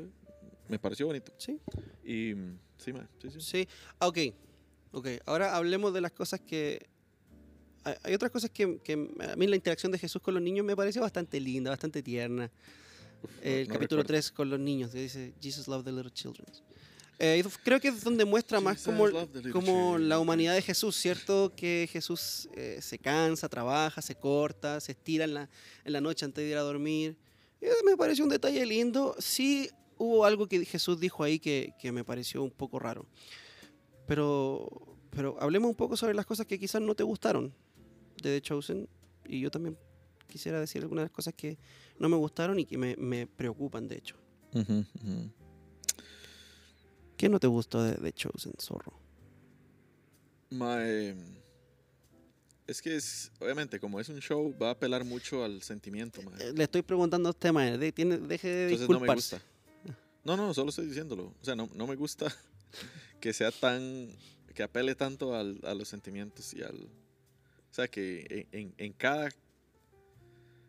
[0.67, 1.33] Me pareció bonito.
[1.37, 1.59] Sí,
[2.03, 3.39] Y mm, sí, mae, sí, sí.
[3.41, 3.67] sí.
[3.99, 4.17] Ok,
[4.91, 5.07] ok.
[5.25, 6.87] Ahora hablemos de las cosas que...
[8.03, 10.75] Hay otras cosas que, que a mí la interacción de Jesús con los niños me
[10.75, 12.49] pareció bastante linda, bastante tierna.
[13.21, 14.07] No- El no capítulo recuerdo.
[14.07, 16.45] 3 con los niños, que dice Jesus loved the little children.
[17.19, 19.05] Eh, creo que es donde muestra más como,
[19.53, 21.53] como la humanidad de Jesús, ¿cierto?
[21.55, 25.49] Que Jesús eh, se cansa, trabaja, se corta, se estira en la,
[25.85, 27.15] en la noche antes de ir a dormir.
[27.61, 29.15] Eh, me pareció un detalle lindo.
[29.19, 33.05] Sí hubo algo que Jesús dijo ahí que, que me pareció un poco raro.
[34.05, 37.53] Pero, pero hablemos un poco sobre las cosas que quizás no te gustaron
[38.23, 38.89] de The Chosen.
[39.25, 39.77] Y yo también
[40.27, 41.57] quisiera decir algunas cosas que
[41.99, 44.15] no me gustaron y que me, me preocupan, de hecho.
[47.17, 48.93] ¿Qué no te gustó de The Chosen, zorro?
[50.49, 51.15] Mae,
[52.67, 56.21] es que es, obviamente, como es un show, va a apelar mucho al sentimiento.
[56.39, 59.35] Eh, Le estoy preguntando a usted, de- tiene- deje de Entonces no me disculparse.
[59.37, 59.49] gusta.
[60.23, 61.33] No, no, solo estoy diciéndolo.
[61.41, 62.27] O sea, no, no me gusta
[63.19, 64.09] que sea tan,
[64.53, 66.87] que apele tanto al- a los sentimientos y al...
[67.73, 69.29] O sea, que en, en- cada...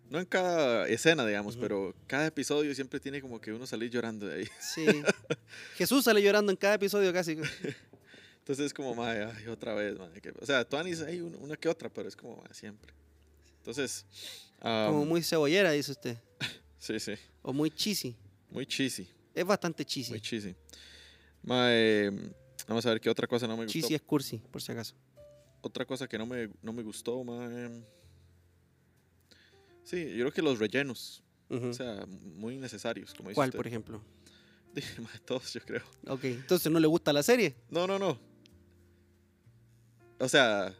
[0.08, 4.26] No en cada escena, digamos, pero cada episodio siempre tiene como que uno salir llorando
[4.26, 4.48] de ahí.
[4.58, 4.86] Sí.
[5.76, 7.32] Jesús sale llorando en cada episodio casi.
[8.38, 11.56] Entonces es como, mae, ay, otra vez, mae, que- O sea, Tuanis hay un- una
[11.58, 12.94] que otra, pero es como mae, siempre.
[13.58, 14.06] Entonces...
[14.60, 16.16] Como am, muy cebollera, dice usted.
[16.78, 17.12] Sí, sí.
[17.42, 18.16] O muy cheesy.
[18.48, 19.06] Muy cheesy.
[19.34, 20.10] Es bastante cheesy.
[20.10, 20.54] Muy cheesy.
[21.42, 22.10] Mae,
[22.66, 23.78] vamos a ver qué otra cosa no me gustó.
[23.78, 24.94] Cheesy es cursi, por si acaso.
[25.64, 27.82] Otra cosa que no me, no me gustó, mae.
[29.82, 31.22] Sí, yo creo que los rellenos.
[31.48, 33.56] O sea, muy necesarios, como dice ¿Cuál, usted.
[33.58, 34.02] por ejemplo?
[34.98, 35.82] Mae, todos, yo creo.
[36.08, 37.54] Ok, entonces no le gusta la serie.
[37.70, 38.18] No, no, no.
[40.18, 40.74] O sea,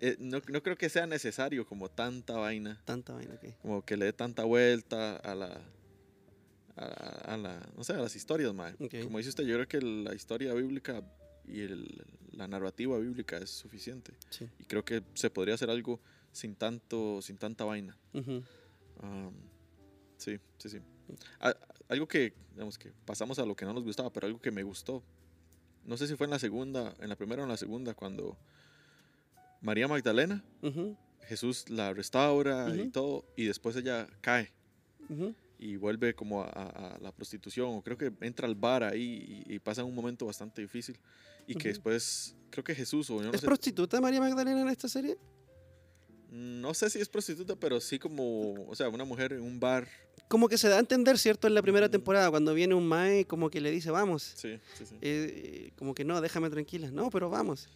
[0.00, 2.80] eh, no, no creo que sea necesario como tanta vaina.
[2.84, 3.52] Tanta vaina que.
[3.62, 5.60] Como que le dé tanta vuelta a la.
[6.76, 6.84] A,
[7.34, 7.68] a la.
[7.76, 8.74] No sé, a las historias, mae.
[8.80, 9.04] Ok.
[9.04, 11.02] Como dice usted, yo creo que la historia bíblica
[11.52, 14.12] y el- la narrativa bíblica es suficiente.
[14.30, 14.48] Sí.
[14.58, 16.00] Y creo que se podría hacer algo
[16.32, 17.96] sin tanto, sin tanta vaina.
[18.14, 18.42] Ujú.
[19.02, 19.32] Am,
[20.16, 20.78] sí, sí, sí.
[21.40, 21.56] A-
[21.88, 24.62] algo que, digamos que pasamos a lo que no nos gustaba, pero algo que me
[24.62, 25.02] gustó.
[25.84, 28.36] No sé si fue en la segunda, en la primera o en la segunda, cuando
[29.60, 30.96] María Magdalena, Ujú.
[31.26, 32.90] Jesús la restaura y Ujú.
[32.90, 34.50] todo, y después ella cae.
[35.62, 39.44] Y vuelve como a, a- a la prostitución, o creo que entra al bar ahí
[39.46, 40.98] y, y pasa un momento bastante difícil.
[41.46, 41.68] Y que Ujú.
[41.68, 45.16] después, creo que Jesús, o yo no ¿Es sé, prostituta María Magdalena en esta serie?
[46.30, 49.88] no sé si es prostituta, pero sí como, o sea, una mujer en un bar.
[50.28, 51.48] Como que se da a entender, ¿cierto?
[51.48, 51.92] En la primera Ujú.
[51.92, 54.32] temporada, cuando viene un mae, como que le dice, vamos.
[54.36, 54.94] Sí, sí, sí.
[55.02, 56.90] Eh, como que no, déjame tranquila.
[56.92, 57.68] No, pero vamos.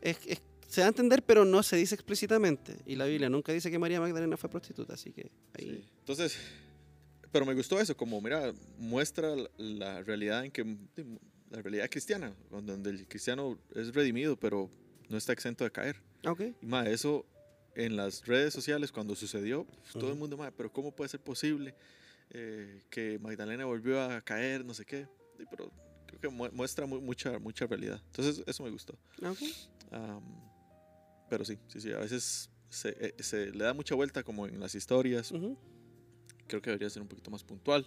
[0.00, 2.76] Es, es- se da a entender, pero no se dice explícitamente.
[2.86, 5.68] Y la Biblia nunca dice que María Magdalena fue prostituta, así que ahí.
[5.70, 5.84] Sí.
[6.00, 6.36] Entonces,
[7.32, 10.64] pero me gustó eso, como, mira, muestra la, realidad en que,
[11.50, 14.70] la realidad cristiana, donde el cristiano es redimido, pero
[15.08, 15.96] no está exento de caer.
[16.60, 17.26] Y más, eso
[17.74, 21.20] en las redes sociales cuando sucedió, pues, todo el mundo, "Mae, pero ¿cómo puede ser
[21.20, 21.74] posible
[22.32, 25.08] eh, que Magdalena volvió a caer, no sé qué?
[25.36, 25.72] Sí, pero
[26.06, 28.00] creo que mu- muestra mu- mucha, mucha realidad.
[28.06, 28.96] Entonces, eso me gustó.
[31.28, 34.58] Pero sí, sí, sí, a veces se, eh, se le da mucha vuelta como en
[34.60, 35.32] las historias.
[36.50, 37.86] Creo que debería ser un poquito más puntual.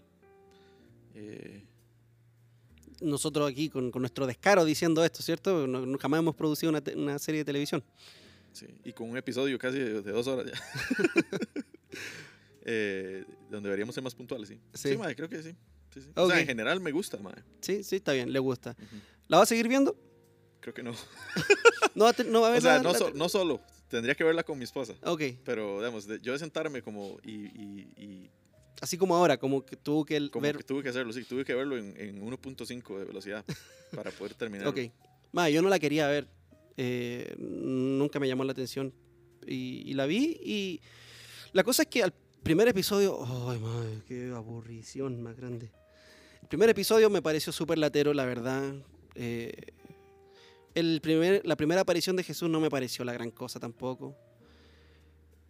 [1.16, 1.64] Eh,
[3.02, 5.68] Nosotros aquí con, con nuestro descaro diciendo esto, ¿cierto?
[5.68, 7.84] No- no- jamás hemos producido una, una serie de televisión.
[8.54, 10.54] sí, y con un episodio casi de, de dos horas ya.
[12.66, 14.58] Eh, donde deberíamos ser más puntuales, sí.
[14.74, 14.92] Sí.
[14.92, 15.54] Sí, mae, creo que sí.
[15.94, 16.08] Sí, sí.
[16.16, 16.32] O Ok.
[16.32, 17.34] sea, en general me gusta, mae.
[17.60, 18.72] Sí, sí, está bien, le gusta.
[18.72, 18.96] Ujú.
[19.28, 19.96] ¿La va a seguir viendo?
[20.62, 20.94] Creo que no.
[21.96, 23.28] No va a, te- no va a ver O sea, la- no, la- so- no
[23.30, 23.60] solo.
[23.90, 24.96] Tendría que verla con mi esposa.
[25.04, 28.30] Ok, Pero, digamos, yo de sentarme como y, y- y
[28.82, 30.58] así como ahora, como que tuvo que el- como ver...
[30.58, 33.46] que tuve que hacerlo, sí, tuve que verlo en, en 1.5 de velocidad
[33.96, 34.68] para poder terminar.
[34.68, 34.80] Ok.
[35.32, 36.28] Ma, yo no la quería ver.
[36.78, 38.94] eh, nunca me llamó la atención.
[39.46, 40.82] Y, y la vi y...
[41.52, 43.20] La cosa es que al primer episodio...
[43.50, 44.02] ¡Ay, madre!
[44.08, 45.72] ¡Qué aburrición más grande!
[46.42, 48.74] El primer episodio me pareció súper latero, la verdad.
[49.16, 49.52] Eh,
[50.76, 54.16] el primer, la primera aparición de Jesús no me pareció la gran cosa tampoco.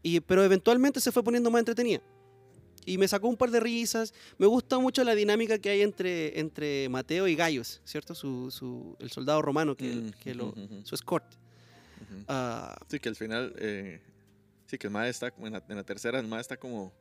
[0.02, 2.02] Y, pero eventualmente se fue poniendo más entretenida.
[2.86, 4.14] Y me sacó un par de risas.
[4.38, 8.14] Me gusta mucho la dinámica que hay entre, entre Mateo y Gaius, ¿cierto?
[8.16, 11.26] Su, su- el soldado romano que, Mm, que lo, su escort.
[12.28, 14.00] Ah, Sí, que al final, eh,
[14.68, 16.92] sí, que el MAE está, en la, en la tercera, el MAE está como,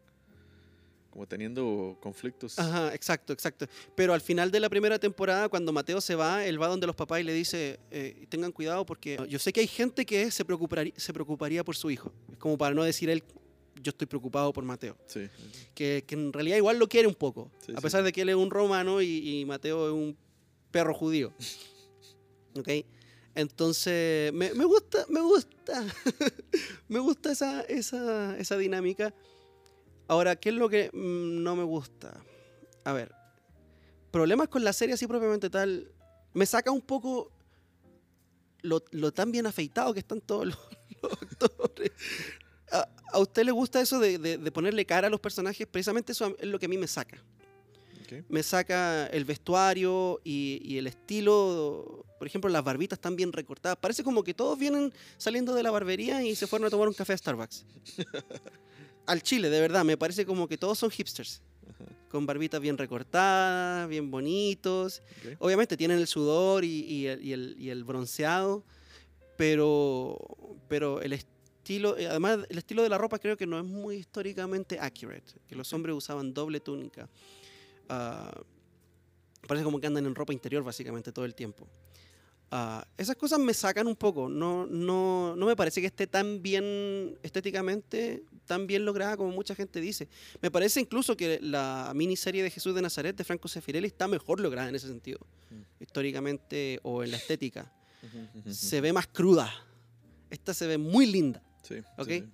[1.11, 2.59] como teniendo conflictos.
[2.59, 3.67] ajá, exacto, exacto.
[3.95, 6.97] Pero al final de la primera temporada, cuando Mateo se va, él va donde los
[6.97, 10.45] papás y le dice, eh, tengan cuidado porque yo sé que hay gente que se
[10.45, 12.13] preocuparía, se preocuparía por su hijo.
[12.31, 13.23] Es como para no decir él
[13.81, 14.97] yo estoy preocupado por Mateo.
[15.07, 15.29] Sí.
[15.75, 17.83] Que, que en realidad igual lo quiere un poco, Sí, a sí.
[17.83, 20.17] pesar de que él es un romano y, y Mateo es un
[20.71, 21.33] perro judío.
[22.57, 22.69] ¿Ok?
[23.35, 25.85] Entonces, me, me gusta, me gusta,
[26.89, 29.15] me gusta esa, esa, esa dinámica.
[30.07, 32.23] Ahora, ¿qué es lo que no me gusta?
[32.85, 33.15] A ver,
[34.11, 35.91] problemas con la serie así propiamente tal,
[36.35, 37.33] me saca un poco
[38.61, 40.59] lo, lo tan bien afeitado que están todos los,
[41.03, 41.91] los actores.
[42.73, 45.67] ¿A, a usted le gusta eso de, de- de ponerle cara a los personajes?
[45.67, 47.23] Precisamente eso es lo que a mí me saca.
[48.29, 52.05] Me saca el vestuario y, y el estilo.
[52.19, 53.79] Por ejemplo, las barbitas están bien recortadas.
[53.79, 56.95] Parece como que todos vienen saliendo de la barbería y se fueron a tomar un
[56.95, 57.65] café a Starbucks.
[59.07, 59.85] Al Chile, de verdad.
[59.85, 61.41] Me parece como que todos son hipsters.
[62.11, 65.03] Con barbitas bien recortadas, bien bonitos.
[65.39, 68.63] Obviamente tienen el sudor y, y el, y el- y el bronceado,
[69.39, 70.19] pero,
[70.69, 71.32] pero el estilo,
[71.69, 75.55] eh, además el estilo de la ropa creo que no es muy históricamente accurate, que
[75.57, 77.09] los hombres usaban doble túnica.
[77.89, 78.33] Ah,
[79.47, 81.69] parece como que andan en ropa interior básicamente todo el tiempo.
[82.55, 86.43] Ah, esas cosas me sacan un poco, no, no, no me parece que esté tan
[86.43, 90.07] bien estéticamente, tan bien lograda como mucha gente dice.
[90.43, 94.39] Me parece incluso que la miniserie de Jesús de Nazaret de Franco Sefirelli está mejor
[94.41, 95.19] lograda en ese sentido,
[95.51, 95.83] Mm.
[95.83, 97.73] históricamente o en la estética.
[98.51, 99.51] Se ve más cruda.
[100.29, 101.43] Esta se ve muy linda.
[101.63, 102.09] Sí, ok.
[102.09, 102.25] sí.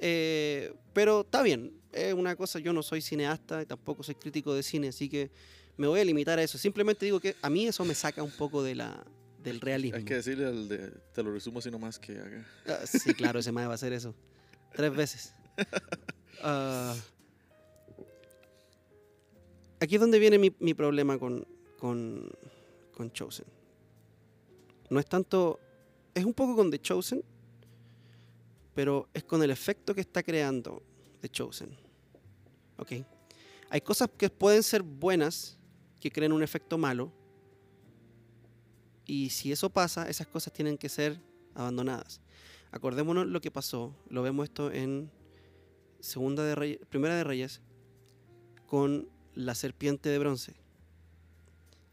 [0.00, 4.54] Eh, pero está bien, es una cosa, yo no soy cineasta y tampoco soy crítico
[4.54, 5.30] de cine, así que
[5.76, 6.58] me voy a limitar a eso.
[6.58, 9.04] Simplemente digo que a mí eso me saca un poco de la,
[9.42, 9.96] del realismo.
[9.96, 12.46] Hay que decirle al de, te lo resumo así nomás que haga.
[12.66, 14.14] Ah, sí, claro, ese mae va a hacer eso.
[14.74, 15.34] Tres veces.
[16.40, 16.94] Ah,
[19.80, 21.44] aquí es donde viene mi, mi problema con,
[21.76, 22.30] con,
[22.94, 23.44] con Chosen.
[24.88, 25.58] No es tanto.
[26.14, 27.24] Es un poco con The Chosen,
[28.78, 30.84] pero es con el efecto que está creando
[31.20, 31.76] The Chosen.
[32.76, 32.92] ¿Ok?
[33.70, 35.58] Hay cosas que pueden ser buenas
[35.98, 37.12] que creen un efecto malo.
[39.04, 41.20] Y si eso pasa, esas cosas tienen que ser
[41.56, 42.20] abandonadas.
[42.70, 45.10] Acordémonos lo que pasó, lo vemos esto en
[45.98, 47.60] segunda de Reyes, Primera de Reyes
[48.68, 50.54] con la serpiente de bronce.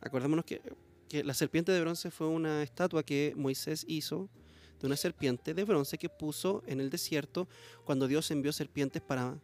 [0.01, 0.61] Acordémonos que,
[1.09, 4.29] que la serpiente de bronce fue una estatua que Moisés hizo
[4.79, 7.47] de una serpiente de bronce que puso en el desierto
[7.83, 9.37] cuando Dios envió serpientes para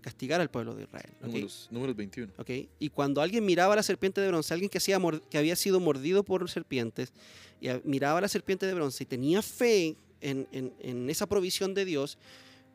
[0.00, 1.10] castigar al pueblo de Israel.
[1.20, 1.26] ¿ok?
[1.26, 2.32] Números, números 21.
[2.38, 2.50] ¿ok?
[2.78, 5.80] Y cuando alguien miraba a la serpiente de bronce, alguien que, hacía que había sido
[5.80, 7.12] mordido por serpientes,
[7.60, 11.74] y miraba a la serpiente de bronce y tenía fe en, en- en esa provisión
[11.74, 12.16] de Dios,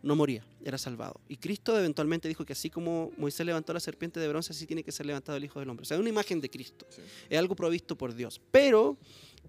[0.01, 1.21] no moría, era salvado.
[1.29, 4.83] Y Cristo eventualmente dijo que así como Moisés levantó la serpiente de bronce, así tiene
[4.83, 5.83] que ser levantado el Hijo del Hombre.
[5.83, 7.01] O sea, es una imagen de Cristo, Sí.
[7.29, 8.41] es algo provisto por Dios.
[8.51, 8.97] Pero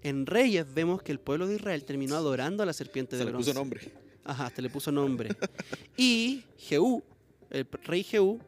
[0.01, 3.25] en Reyes vemos que el pueblo de Israel terminó adorando a la serpiente Se de
[3.25, 3.51] le bronce.
[3.51, 3.91] puso nombre.
[4.23, 5.29] Ajá, hasta le puso nombre.
[5.97, 7.03] Y Jehú,
[7.49, 8.39] el rey Jehú,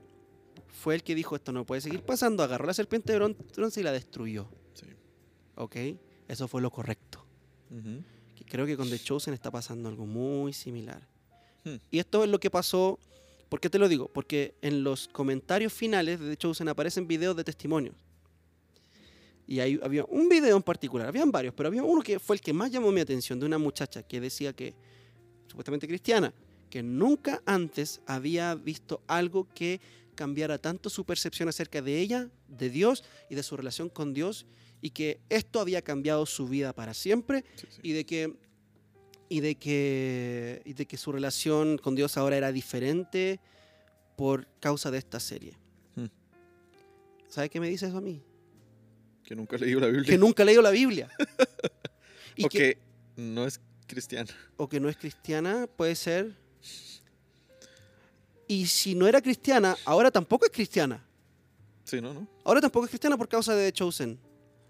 [0.68, 3.80] fue el que dijo, esto no puede seguir pasando, agarró la serpiente de bron- bronce
[3.80, 4.48] y la destruyó.
[4.74, 4.86] Sí.
[5.56, 5.76] ¿Ok?
[6.28, 7.26] Eso fue lo correcto.
[8.50, 11.06] Creo que con The Chosen está pasando algo muy similar.
[11.66, 11.76] Hmm.
[11.92, 12.98] Y esto es lo que pasó,
[13.50, 14.08] ¿por qué te lo digo?
[14.08, 17.96] Porque en los comentarios finales de The Chosen aparecen videos de testimonios.
[19.48, 22.42] Y ahí había un video en particular, habían varios, pero había uno que fue el
[22.42, 24.76] que más llamó mi atención, de una muchacha que decía que,
[25.48, 26.34] supuestamente cristiana,
[26.70, 29.80] que nunca antes había visto algo que
[30.16, 34.46] cambiara tanto su percepción acerca de ella, de Dios y de su relación con Dios,
[34.82, 37.80] y que esto había cambiado su vida para siempre, Sí, sí.
[37.84, 38.34] y de que
[39.30, 43.40] y de que y de que su relación con Dios ahora era diferente
[44.18, 45.54] por causa de esta serie.
[45.96, 46.08] Hmm.
[47.30, 48.22] ¿Sabe qué me dice eso a mí?
[49.28, 50.06] Que nunca leí la Biblia.
[50.06, 51.10] Que nunca leído la Biblia.
[52.38, 52.78] y o que, que
[53.18, 54.32] no es cristiana.
[54.56, 56.34] o que no es cristiana, puede ser.
[58.48, 61.06] Y si no era cristiana, ahora tampoco es cristiana.
[61.84, 62.26] Sí, no, no.
[62.46, 64.18] Ahora tampoco es cristiana por causa de The Chosen.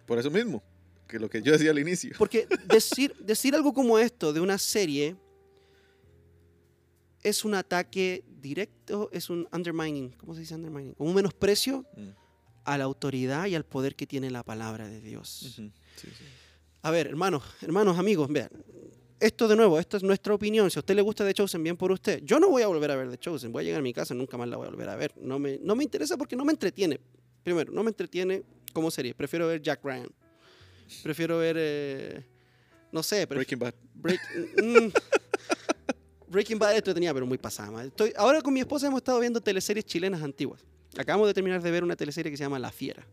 [0.07, 0.63] Por eso mismo.
[1.07, 2.15] Que lo que yo decía al inicio.
[2.17, 5.15] Porque decir, decir algo como esto de una serie
[7.21, 10.95] es un ataque directo, es un undermining, ¿cómo se dice undermining?
[10.95, 12.09] Como un menosprecio Mm.
[12.67, 15.43] A la autoridad y al poder que tiene la palabra de Dios.
[15.57, 15.71] Ujú.
[15.95, 16.23] Sí, sí.
[16.83, 18.49] A ver, hermanos, hermanos, amigos, vean.
[19.19, 20.69] Esto de nuevo, esto es nuestra opinión.
[20.69, 22.21] Si a usted le gusta The Chosen, bien por usted.
[22.23, 23.51] Yo no voy a volver a ver The Chosen.
[23.51, 25.13] Voy a llegar a mi casa nunca más la voy a volver a ver.
[25.19, 26.99] No me, no me interesa porque no me entretiene.
[27.43, 29.15] Primero, no me entretiene como serie.
[29.15, 30.09] Prefiero ver Jack Ryan.
[31.03, 32.25] Prefiero ver, eh,
[32.91, 33.73] no sé, Breaking Bad.
[33.95, 34.21] Break-
[34.63, 34.91] mm.
[36.29, 37.83] Breaking Bad entretenida, pero muy pasada.
[37.85, 40.61] Estoy, ahora con mi esposa hemos estado viendo teleseries chilenas antiguas.
[40.97, 43.05] Acabamos de terminar de ver una teleserie que se llama La Fiera.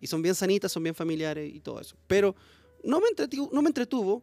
[0.00, 1.96] Y son bien sanitas, son bien familiares y todo eso.
[2.06, 2.34] Pero
[2.82, 4.22] no me entretuvo, no me entretuvo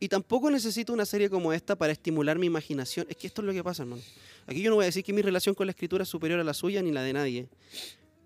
[0.00, 3.06] Y tampoco necesito una serie como esta para estimular mi imaginación.
[3.08, 4.02] Es que esto es lo que pasa, hermano.
[4.46, 6.44] Aquí yo no voy a decir que mi relación con la escritura es superior a
[6.44, 7.48] la suya ni la de nadie.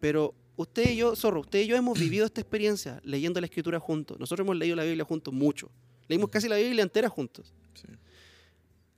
[0.01, 3.81] Pero usted y yo, Zorro, usted y yo hemos vivido esta experiencia leyendo la escritura
[3.81, 4.19] juntos.
[4.21, 5.71] Nosotros hemos leído la Biblia juntos mucho.
[6.09, 7.55] Leímos casi la Biblia entera juntos.
[7.75, 7.89] Sí.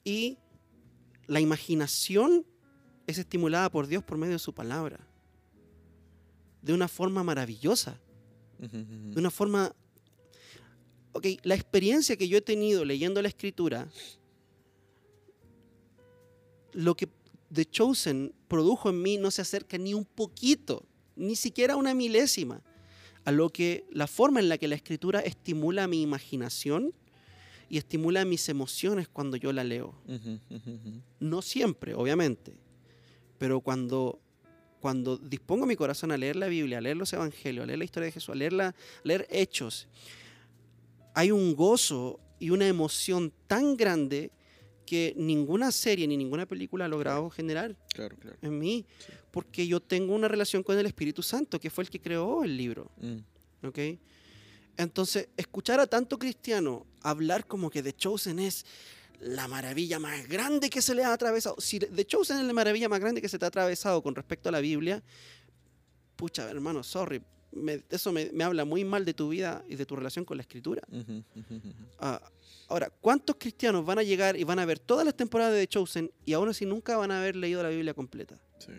[0.03, 0.39] Y
[1.27, 2.45] la imaginación
[3.07, 4.99] es estimulada por Dios por medio de su palabra.
[6.63, 7.99] De una forma maravillosa.
[8.59, 9.75] De una forma...
[11.13, 13.89] Ok, la experiencia que yo he tenido leyendo la escritura,
[16.73, 17.09] lo que
[17.53, 22.63] The Chosen produjo en mí no se acerca ni un poquito, ni siquiera una milésima,
[23.25, 26.93] a lo que la forma en la que la escritura estimula mi imaginación
[27.69, 29.95] y estimula mis emociones cuando yo la leo.
[31.21, 32.55] No siempre, obviamente,
[33.39, 34.21] pero cuando,
[34.81, 37.85] cuando dispongo mi corazón a leer la Biblia, a leer los evangelios, a leer la
[37.85, 39.89] historia de Jesús, a leer, la- a leer hechos,
[41.15, 44.31] hay un gozo y una emoción tan grande
[44.87, 48.37] que ninguna serie ni ninguna película ha logrado generar Claro, claro.
[48.43, 49.13] en mí, Sí.
[49.31, 52.57] porque yo tengo una relación con el Espíritu Santo, que fue el que creó el
[52.57, 52.91] libro.
[53.01, 53.79] Mm, ¿ok?
[54.77, 58.67] Entonces, escuchar a tanto cristiano hablar como que The Chosen es
[59.21, 61.57] la maravilla más grande que se le ha atravesado.
[61.61, 64.49] Si The Chosen es la maravilla más grande que se te ha atravesado con respecto
[64.49, 65.03] a la Biblia,
[66.17, 67.23] pucha, hermano, sorry.
[67.53, 70.37] me- eso me, me habla muy mal de tu vida y de tu relación con
[70.37, 70.83] la escritura.
[71.99, 72.21] Ah,
[72.69, 75.69] ahora, ¿cuántos cristianos van a llegar y van a ver todas las temporadas de The
[75.69, 78.39] Chosen y aún así nunca van a haber leído la Biblia completa?
[78.59, 78.73] Sí,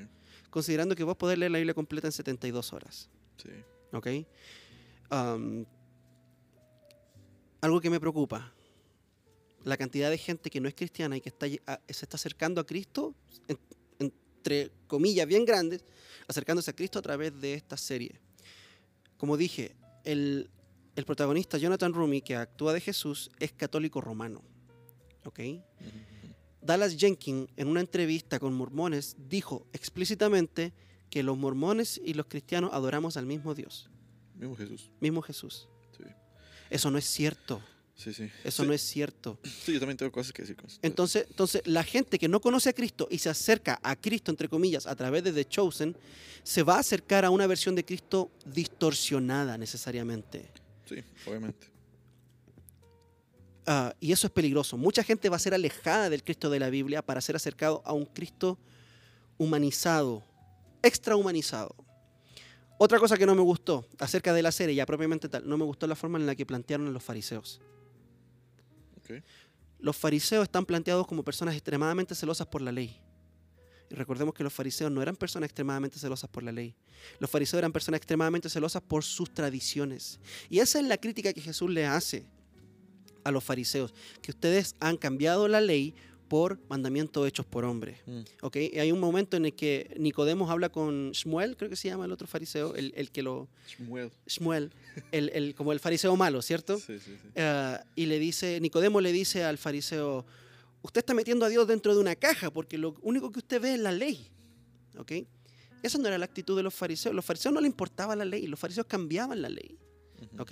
[0.49, 3.09] Considerando que vos podés leer la Biblia completa en 72 horas.
[3.37, 3.49] sí.
[3.93, 4.07] ¿ok?
[7.61, 8.51] Algo que me preocupa,
[9.65, 12.61] la cantidad de gente que no es cristiana y que está, a- se está acercando
[12.61, 13.13] a Cristo,
[13.49, 13.59] en-
[13.99, 15.83] entre comillas bien grandes,
[16.27, 18.19] acercándose a Cristo a través de esta serie.
[19.17, 20.49] Como dije, el,
[20.95, 24.41] el protagonista Jonathan Rumi, que actúa de Jesús, es católico romano.
[25.25, 25.39] ¿ok?
[26.61, 30.73] Dallas Jenkins, en una entrevista con mormones, dijo explícitamente
[31.09, 33.89] que los mormones y los cristianos adoramos al mismo Dios,
[34.35, 34.91] Mismo Jesús.
[34.99, 35.67] mismo Jesús.
[35.97, 36.03] Sí,
[36.69, 37.61] Eso no es cierto.
[37.95, 38.13] Sí.
[38.13, 38.29] sí.
[38.43, 39.39] Eso Sí, no es cierto.
[39.43, 40.57] Sí, yo también tengo cosas que decir.
[40.81, 44.49] Entonces, entonces, la gente que no conoce a Cristo y se acerca a Cristo, entre
[44.49, 45.95] comillas, a través de The Chosen,
[46.43, 50.51] se va a acercar a una versión de Cristo distorsionada necesariamente.
[50.87, 51.75] Sí, obviamente.
[53.65, 54.77] Ah, y eso es peligroso.
[54.77, 57.93] Mucha gente va a ser alejada del Cristo de la Biblia para ser acercado a
[57.93, 58.59] un Cristo
[59.37, 60.23] humanizado,
[60.83, 61.75] extrahumanizado.
[62.77, 65.63] Otra cosa que no me gustó acerca de la serie, ya propiamente tal, no me
[65.63, 67.61] gustó la forma en la que plantearon a los fariseos.
[69.79, 72.99] Los fariseos están planteados como personas extremadamente celosas por la ley.
[73.89, 76.75] Y recordemos que los fariseos no eran personas extremadamente celosas por la ley.
[77.19, 80.19] Los fariseos eran personas extremadamente celosas por sus tradiciones.
[80.49, 82.25] Y esa es la crítica que Jesús le hace
[83.23, 85.95] a los fariseos, que ustedes han cambiado la ley
[86.27, 87.97] por mandamientos hechos por hombres.
[88.05, 88.55] Mm, ¿ok?
[88.73, 92.05] Y hay un momento en el que Nicodemos habla con Shmuel, creo que se llama
[92.05, 93.47] el otro fariseo, el, el que lo...
[93.67, 94.11] Shmuel.
[94.27, 94.71] Shmuel,
[95.11, 96.77] el, el- como el fariseo malo, ¿cierto?
[96.79, 97.27] Sí, sí, sí.
[97.35, 100.25] Eh, y le dice, Nicodemo le dice al fariseo,
[100.81, 103.73] usted está metiendo a Dios dentro de una caja porque lo único que usted ve
[103.75, 104.27] es la ley.
[104.97, 105.11] ¿Ok?
[105.83, 107.13] Esa no era la actitud de los fariseos.
[107.13, 109.77] Los fariseos no le importaba la ley, los fariseos cambiaban la ley.
[110.33, 110.41] Ujú.
[110.41, 110.51] ¿Ok?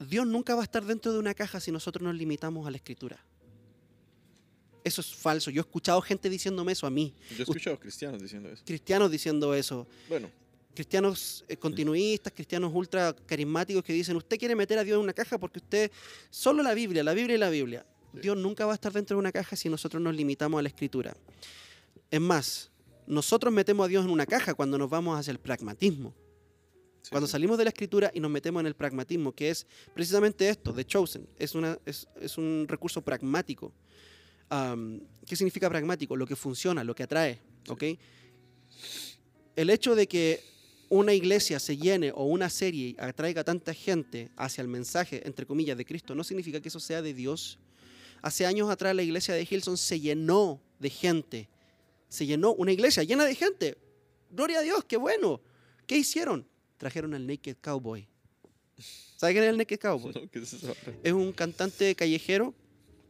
[0.00, 2.76] Dios nunca va a estar dentro de una caja si nosotros nos limitamos a la
[2.76, 3.18] escritura.
[4.84, 5.50] Eso es falso.
[5.50, 8.62] Yo he escuchado gente diciéndome eso a mí, Yo he escuchado cristianos diciendo eso.
[8.64, 9.86] cristianos diciendo eso.
[10.08, 10.30] Bueno,
[10.74, 15.12] cristianos eh, continuistas, cristianos ultra carismáticos que dicen, usted quiere meter a Dios en una
[15.12, 15.90] caja porque usted,
[16.30, 17.84] solo la Biblia, la Biblia y la Biblia.
[18.14, 18.20] Sí.
[18.22, 20.68] Dios nunca va a estar dentro de una caja si nosotros nos limitamos a la
[20.68, 21.14] escritura.
[22.10, 22.70] Es más,
[23.06, 26.14] nosotros metemos a Dios en una caja cuando nos vamos hacia el pragmatismo.
[27.02, 27.32] Sí, Cuando sí.
[27.32, 30.84] salimos de la escritura y nos metemos en el pragmatismo, que es precisamente esto, The
[30.84, 33.72] Chosen, es, una, es, es un recurso pragmático.
[34.50, 36.16] Am, ¿Qué significa pragmático?
[36.16, 37.40] Lo que funciona, lo que atrae.
[37.68, 37.84] ¿ok?
[39.56, 40.40] El hecho de que
[40.88, 45.76] una iglesia se llene o una serie atraiga tanta gente hacia el mensaje, entre comillas,
[45.76, 47.58] de Cristo, no significa que eso sea de Dios.
[48.22, 51.48] Hace años atrás la iglesia de Hilson se llenó de gente.
[52.08, 53.76] Se llenó una iglesia llena de gente.
[54.30, 55.40] Gloria a Dios, qué bueno.
[55.86, 56.46] ¿Qué hicieron?
[56.78, 58.08] Trajeron al Naked Cowboy.
[59.16, 60.12] ¿Sabe quién es el Naked Cowboy?
[60.14, 60.74] No, ¿qué es eso?
[61.02, 62.54] Es un cantante callejero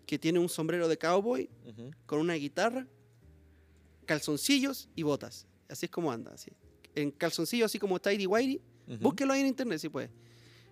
[0.07, 1.91] que tiene un sombrero de cowboy Ujú.
[2.07, 2.87] con una guitarra,
[4.07, 5.47] calzoncillos y botas.
[5.69, 6.33] Así es como anda.
[6.33, 6.51] Así.
[6.95, 8.61] En calzoncillos, así como Tidy Whitey.
[8.89, 8.99] Ujú.
[9.01, 10.11] Búsquelo ahí en internet si puede.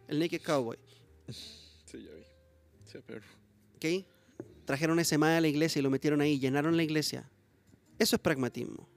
[0.08, 0.78] El Naked Cowboy.
[1.86, 2.22] Sí, ya vi.
[2.84, 3.20] Sí, pero.
[3.76, 4.04] ¿ok?
[4.64, 7.30] Trajeron ese mal a la iglesia y lo metieron ahí, llenaron la iglesia.
[8.00, 8.88] Eso es pragmatismo.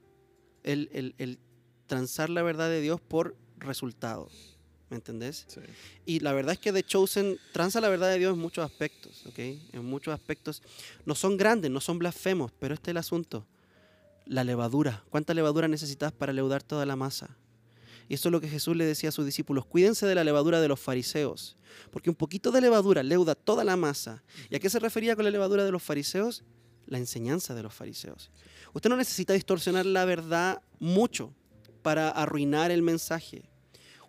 [0.64, 1.38] El, el- el
[1.86, 4.28] transar la verdad de Dios por resultado.
[4.90, 5.46] ¿Me entendés?
[5.46, 5.60] Sí.
[6.04, 9.24] Y la verdad es que The Chosen tranza la verdad de Dios en muchos aspectos,
[9.26, 9.38] ¿ok?
[9.38, 10.62] En muchos aspectos.
[11.06, 13.46] No son grandes, no son blasfemos, pero este es el asunto.
[14.26, 15.04] La levadura.
[15.08, 17.36] ¿Cuánta levadura necesitas para leudar toda la masa?
[18.08, 19.64] Y eso es lo que Jesús le decía a sus discípulos.
[19.64, 21.56] Cuídense de la levadura de los fariseos,
[21.92, 24.24] porque un poquito de levadura leuda toda la masa.
[24.50, 26.42] ¿Y a qué se refería con la levadura de los fariseos?
[26.86, 28.32] La enseñanza de los fariseos.
[28.72, 31.32] Usted no necesita distorsionar la verdad mucho
[31.80, 33.42] para arruinar el mensaje.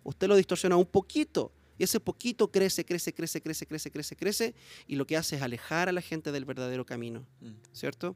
[0.04, 4.54] Usted lo distorsiona un poquito y ese poquito crece, crece, crece, crece, crece, crece, crece
[4.86, 7.50] y lo que hace es alejar a la gente del verdadero camino, Mm.
[7.72, 8.14] ¿cierto?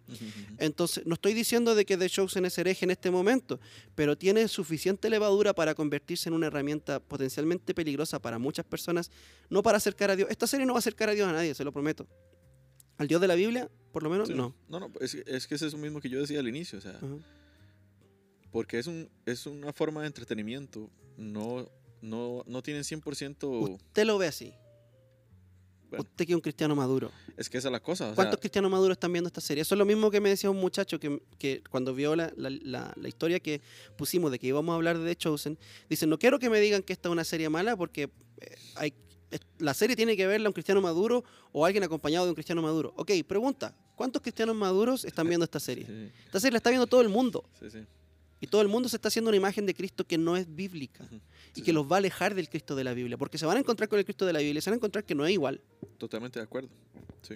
[0.59, 3.59] Entonces, no estoy diciendo de que The Chosen es hereje en este momento,
[3.95, 9.11] pero tiene suficiente levadura para convertirse en una herramienta potencialmente peligrosa para muchas personas,
[9.49, 10.29] no para acercar a Dios.
[10.31, 12.07] Esta serie no va a acercar a Dios a nadie, se lo prometo.
[12.99, 14.35] Al Dios de la Biblia, por lo menos, Sí.
[14.35, 14.55] no.
[14.69, 16.99] No, no, es, es que es eso mismo que yo decía al inicio, o sea.
[18.57, 20.89] Porque es, un, es una forma de entretenimiento,
[21.19, 21.69] no,
[22.01, 24.55] no, no tienen 100%, Usted lo ve así.
[25.91, 26.03] Bueno.
[26.03, 27.11] Usted que es un cristiano maduro.
[27.37, 29.61] es que esa es la cosa, o sea, ¿Cuántos cristianos maduros están viendo esta serie?
[29.61, 32.49] Eso es lo mismo que me decía un muchacho que, que cuando vio la, la-
[32.49, 33.61] la- la historia que
[33.99, 35.59] pusimos de que íbamos a hablar de The Chosen,
[35.91, 38.05] dice, no quiero que me digan que esta es una serie mala porque
[38.41, 38.95] eh, hay,
[39.59, 42.95] la serie tiene que verla un cristiano maduro o alguien acompañado de un cristiano maduro.
[42.97, 45.85] Ok, pregunta, ¿cuántos cristianos maduros están viendo esta serie?
[45.87, 47.79] sí, Esta serie la está viendo todo el mundo sí, sí,
[48.41, 51.05] y todo el mundo se está haciendo una imagen de Cristo que no es bíblica
[51.11, 51.21] y
[51.55, 53.61] sí, que los va a alejar del Cristo de la Biblia porque se van a
[53.61, 55.33] encontrar con el Cristo de la Biblia y se van a encontrar que no es
[55.33, 55.61] igual.
[55.99, 56.69] totalmente de acuerdo,
[57.23, 57.35] sí.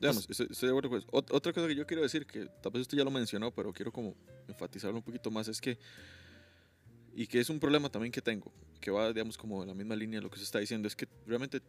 [0.00, 1.08] Digamos, estoy, estoy de acuerdo con eso.
[1.08, 3.72] Ot- Otra cosa que yo quiero decir, que tal vez usted ya lo mencionó, pero
[3.72, 4.14] quiero como
[4.46, 5.76] enfatizarlo un poquito más, es que,
[7.16, 9.96] y que es un problema también que tengo, que va, digamos, como en la misma
[9.96, 11.60] línea de lo que se está diciendo, es que realmente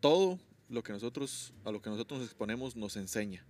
[0.00, 3.44] todo lo que nosotros, a lo que nosotros nos exponemos nos enseña.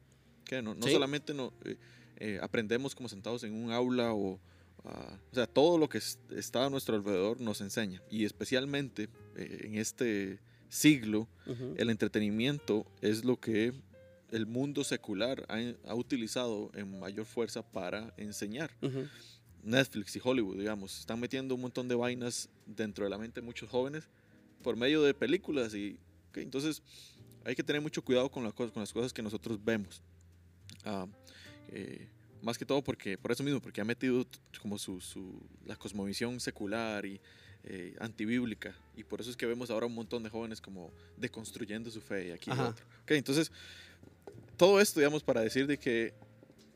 [0.47, 0.93] Que no, no Sí.
[0.93, 1.77] solamente no, eh,
[2.17, 4.41] eh, aprendemos como sentados en un aula o...
[4.85, 8.03] ah, o sea, todo lo que es- está a nuestro alrededor nos enseña.
[8.11, 11.75] Y especialmente eh, en este siglo, Ujú.
[11.77, 13.73] el entretenimiento es lo que
[14.31, 15.59] el mundo secular ha,
[15.91, 18.71] ha utilizado en mayor fuerza para enseñar.
[18.81, 19.07] Ujú.
[19.63, 23.47] Netflix y Hollywood, digamos, están metiendo un montón de vainas dentro de la mente de
[23.47, 24.09] muchos jóvenes
[24.63, 25.99] por medio de películas y
[26.31, 26.83] ok, entonces
[27.45, 30.03] hay que tener mucho cuidado con, las cosas, con las cosas que nosotros vemos.
[30.85, 31.07] Ah,
[31.69, 32.09] eh,
[32.43, 34.27] más que todo porque, por eso mismo, porque ha metido
[34.61, 37.21] como su, su- la cosmovisión secular y
[37.65, 38.75] eh, antibíblica.
[38.97, 42.29] Y por eso es que vemos ahora un montón de jóvenes como deconstruyendo su fe
[42.29, 42.85] y aquí y otro.
[43.03, 43.53] Ok, entonces,
[44.57, 46.13] todo esto, digamos, para decir de que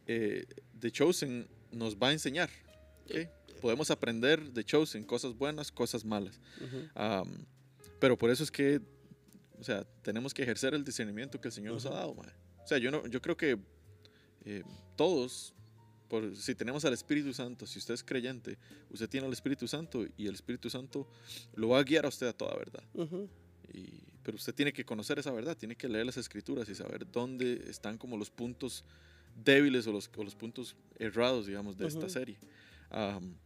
[0.06, 0.46] eh,
[0.78, 2.48] The Chosen nos va a enseñar.
[3.04, 3.28] ¿ok?
[3.60, 6.38] Podemos aprender de Chosen cosas buenas, cosas malas.
[6.60, 6.88] Ujú.
[6.94, 7.44] Am,
[7.98, 8.80] pero por eso es que,
[9.58, 12.30] o sea, tenemos que ejercer el discernimiento que el Señor nos ha dado, mae.
[12.62, 13.58] O sea, yo, no, yo creo que
[14.46, 14.62] eh,
[14.96, 15.52] todos,
[16.08, 18.56] por, si tenemos al Espíritu Santo, si usted es creyente,
[18.90, 21.06] usted tiene al Espíritu Santo y el Espíritu Santo
[21.54, 22.82] lo va a guiar a usted a toda verdad.
[22.94, 23.28] Ujú.
[23.74, 27.06] Y- pero usted tiene que conocer esa verdad, tiene que leer las escrituras y saber
[27.12, 28.84] dónde están como los puntos
[29.44, 32.08] débiles o los, o los puntos errados, digamos, de esta Ujú.
[32.10, 32.36] serie.
[32.90, 33.36] Am,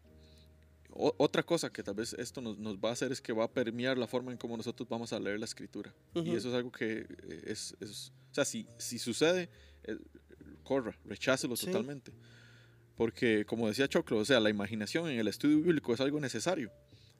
[0.90, 3.44] o- otra cosa que tal vez esto nos, nos va a hacer es que va
[3.44, 5.94] a permear la forma en cómo nosotros vamos a leer la escritura.
[6.14, 6.36] Y Ujú.
[6.36, 9.50] eso es algo que eh, es, es- o sea, si, si sucede,
[9.84, 9.98] eh,
[10.60, 11.66] corra, rechácelo Sí.
[11.66, 12.12] totalmente.
[12.96, 16.70] Porque, como decía Choclo, o sea, la imaginación en el estudio bíblico es algo necesario.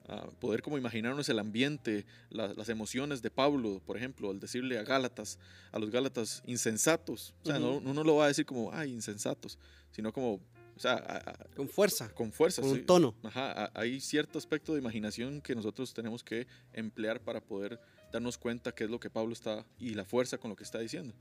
[0.09, 4.77] Ah, poder como imaginarnos el ambiente, la- las emociones de Pablo, por ejemplo, al decirle
[4.79, 5.39] a Gálatas,
[5.73, 7.33] a los Gálatas, insensatos.
[7.43, 9.57] O sea, no, uno lo va a decir como, ay, insensatos,
[9.93, 10.35] sino como,
[10.77, 12.61] o sea, a- a- Con fuerza, con fuerza.
[12.61, 12.81] con sí.
[12.81, 13.15] un tono.
[13.23, 17.79] Ajá, hay cierto aspecto de imaginación que nosotros tenemos que emplear para poder
[18.13, 20.81] darnos cuenta qué es lo que Pablo está y la fuerza con lo que está
[20.81, 21.15] diciendo.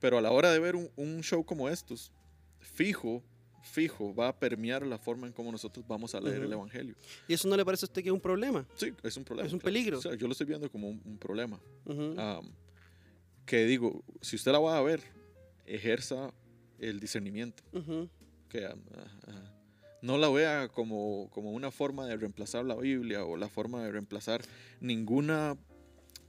[0.00, 2.12] Pero a la hora de ver un, un show como estos,
[2.60, 3.22] fijo,
[3.62, 6.52] fijo, va a permear la forma en cómo nosotros vamos a leer el.
[6.52, 6.94] Evangelio.
[7.28, 8.66] ¿Y eso no le parece a usted que es un problema?
[8.76, 9.46] Sí, es un problema.
[9.46, 9.72] Es un claro.
[9.72, 9.98] peligro.
[9.98, 11.60] O sea, yo lo estoy viendo como un, un problema.
[13.44, 15.00] Que digo, si usted la va a ver,
[15.66, 16.32] ejerza
[16.78, 17.62] el discernimiento.
[18.48, 18.74] Que ah,
[19.26, 19.52] ah,
[20.02, 23.92] no la vea como, como una forma de reemplazar la Biblia o la forma de
[23.92, 24.42] reemplazar
[24.80, 25.56] ninguna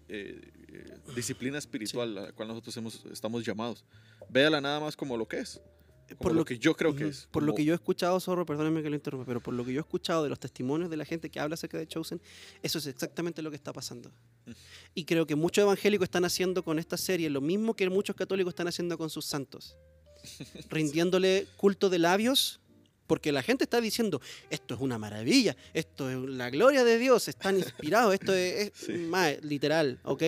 [0.09, 3.86] eh, eh, disciplina espiritual a la cual nosotros hemos, estamos llamados.
[4.30, 5.61] Véala nada más como lo que es,
[6.07, 7.28] como Por lo, lo que yo creo que es.
[7.32, 9.74] Por lo que yo he escuchado, Zorro, perdónenme que lo interrumpa, pero por lo que
[9.74, 12.22] yo he escuchado de los testimonios de la gente que habla acerca de Chosen,
[12.63, 14.09] eso es exactamente lo que está pasando.
[14.45, 14.51] Mm.
[14.95, 18.51] Y creo que muchos evangélicos están haciendo con esta serie lo mismo que muchos católicos
[18.51, 19.76] están haciendo con sus santos.
[20.70, 22.61] Rindiéndole culto de labios,
[23.08, 27.28] porque la gente está diciendo, esto es una maravilla, esto es la gloria de Dios,
[27.28, 28.91] están inspirados, esto es, es Sí.
[28.93, 30.22] mae, literal, ¿ok?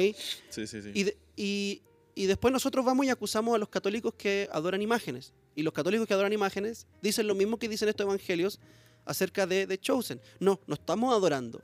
[0.50, 0.92] Sí, sí, sí.
[0.94, 1.82] Y, de- y-
[2.16, 5.32] y después nosotros vamos y acusamos a los católicos que adoran imágenes.
[5.56, 8.60] Y los católicos que adoran imágenes dicen lo mismo que dicen estos evangelios
[9.06, 10.20] acerca de, de Chosen.
[10.40, 11.62] No, no estamos adorando.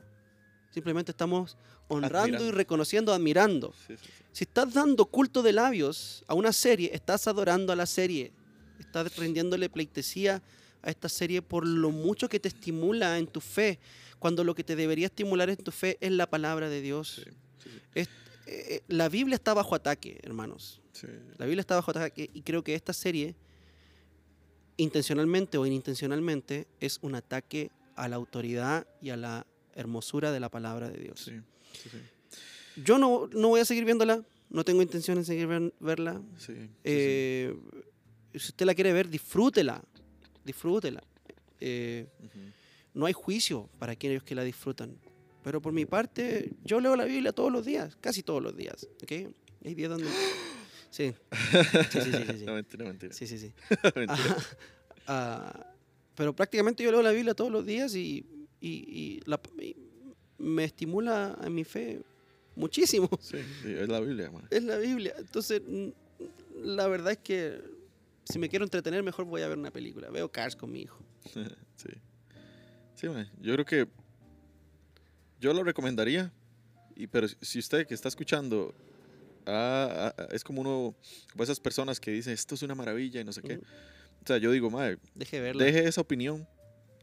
[0.70, 1.58] Simplemente estamos
[1.88, 3.74] honrando y reconociendo, admirando.
[3.86, 3.94] Sí.
[4.32, 8.32] Si estás dando culto de labios a una serie, estás adorando a la serie.
[8.80, 10.42] Estás rindiéndole pleitesía
[10.86, 13.78] a esta serie por lo mucho que te estimula en tu fe,
[14.18, 17.22] cuando lo que te debería estimular en tu fe es la palabra de Dios.
[17.24, 17.30] Sí,
[17.62, 17.80] sí, sí.
[17.94, 18.08] Es-
[18.46, 20.80] eh, la Biblia está bajo ataque, hermanos.
[20.92, 21.08] Sí.
[21.38, 23.34] La Biblia está bajo ataque y creo que esta serie,
[24.76, 30.48] intencionalmente o inintencionalmente, es un ataque a la autoridad y a la hermosura de la
[30.50, 31.30] palabra de Dios.
[32.84, 36.22] Yo no, no voy a seguir viéndola, no tengo intención de seguir ver- verla.
[36.84, 37.54] Eh,
[38.34, 39.82] Si usted la quiere ver, disfrútela,
[40.46, 41.02] disfrútela.
[41.60, 42.38] Eh, Ujú.
[42.94, 44.96] no hay juicio para aquellos que la disfrutan.
[45.42, 48.86] Pero por mi parte, yo leo la Biblia todos los días, casi todos los días.
[49.02, 49.12] ¿ok?
[49.64, 50.06] Hay días donde...
[50.88, 52.44] Sí, sí, sí, sí, sí, sí.
[52.46, 53.12] No, mentira, mentira.
[53.12, 53.52] Sí, sí, sí.
[53.94, 54.08] Mentira.
[54.14, 54.36] Ajá.
[55.08, 55.66] Ah,
[56.16, 58.24] pero prácticamente yo leo la Biblia todos los días y,
[58.60, 59.76] y- y la- y
[60.38, 62.00] me estimula en mi fe
[62.56, 63.08] muchísimo.
[63.20, 64.48] Sí, sí, es la Biblia, man.
[64.50, 65.14] Es la Biblia.
[65.18, 65.62] Entonces,
[66.56, 67.60] la verdad es que
[68.30, 70.10] si me quiero entretener, mejor voy a ver una película.
[70.10, 70.98] Veo Cars con mi hijo.
[71.76, 71.88] sí.
[72.94, 73.30] Sí, man.
[73.40, 73.88] Yo creo que
[75.40, 76.32] yo lo recomendaría,
[76.94, 78.74] y, pero si usted que está escuchando
[79.46, 80.94] ah, ah, es como uno,
[81.32, 83.56] como esas personas que dicen esto es una maravilla y no sé qué.
[83.56, 83.64] Ujú.
[84.22, 85.62] O sea, yo digo, madre, Deje verla.
[85.64, 86.48] deje esa opinión,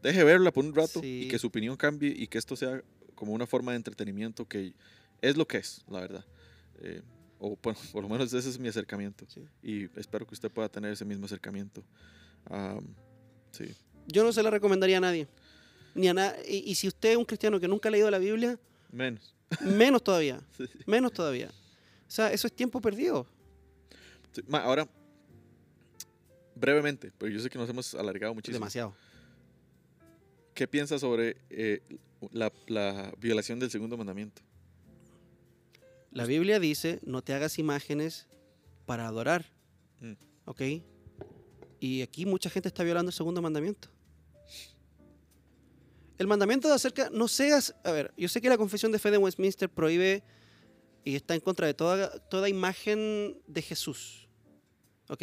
[0.02, 1.22] deje verla por un rato Sí.
[1.24, 2.82] y que su opinión cambie y que esto sea
[3.14, 4.74] como una forma de entretenimiento que
[5.22, 6.24] es lo que es, la verdad.
[6.80, 7.00] Eh,
[7.46, 9.26] o por, por lo menos ese es mi acercamiento.
[9.28, 9.42] Sí.
[9.62, 11.82] Y espero que usted pueda tener ese mismo acercamiento.
[12.46, 12.84] Am,
[13.52, 13.74] sí.
[14.06, 15.28] Yo no se la recomendaría a nadie.
[15.94, 18.18] Ni a na- y, y si usted es un cristiano que nunca ha leído la
[18.18, 18.58] Biblia,
[18.90, 19.34] Menos.
[19.60, 20.40] menos todavía.
[20.56, 20.64] Sí.
[20.86, 21.50] Menos todavía.
[22.06, 23.26] O sea, eso es tiempo perdido.
[24.32, 24.88] Sí, ma, ahora,
[26.54, 28.58] brevemente, pero yo sé que nos hemos alargado muchísimo.
[28.58, 28.94] Demasiado.
[30.54, 31.82] ¿Qué piensa sobre eh,
[32.32, 34.42] la, la violación del segundo mandamiento?
[36.14, 38.28] La Biblia dice, no te hagas imágenes
[38.86, 39.46] para adorar.
[39.98, 40.12] Mm.
[40.44, 40.62] ¿Ok?
[41.80, 43.88] Y aquí mucha gente está violando el segundo mandamiento.
[46.16, 49.10] El mandamiento de acerca, no seas, a ver, yo sé que la confesión de fe
[49.10, 50.22] de Westminster prohíbe
[51.02, 54.28] y está en contra de toda, toda imagen de Jesús.
[55.08, 55.22] ¿Ok?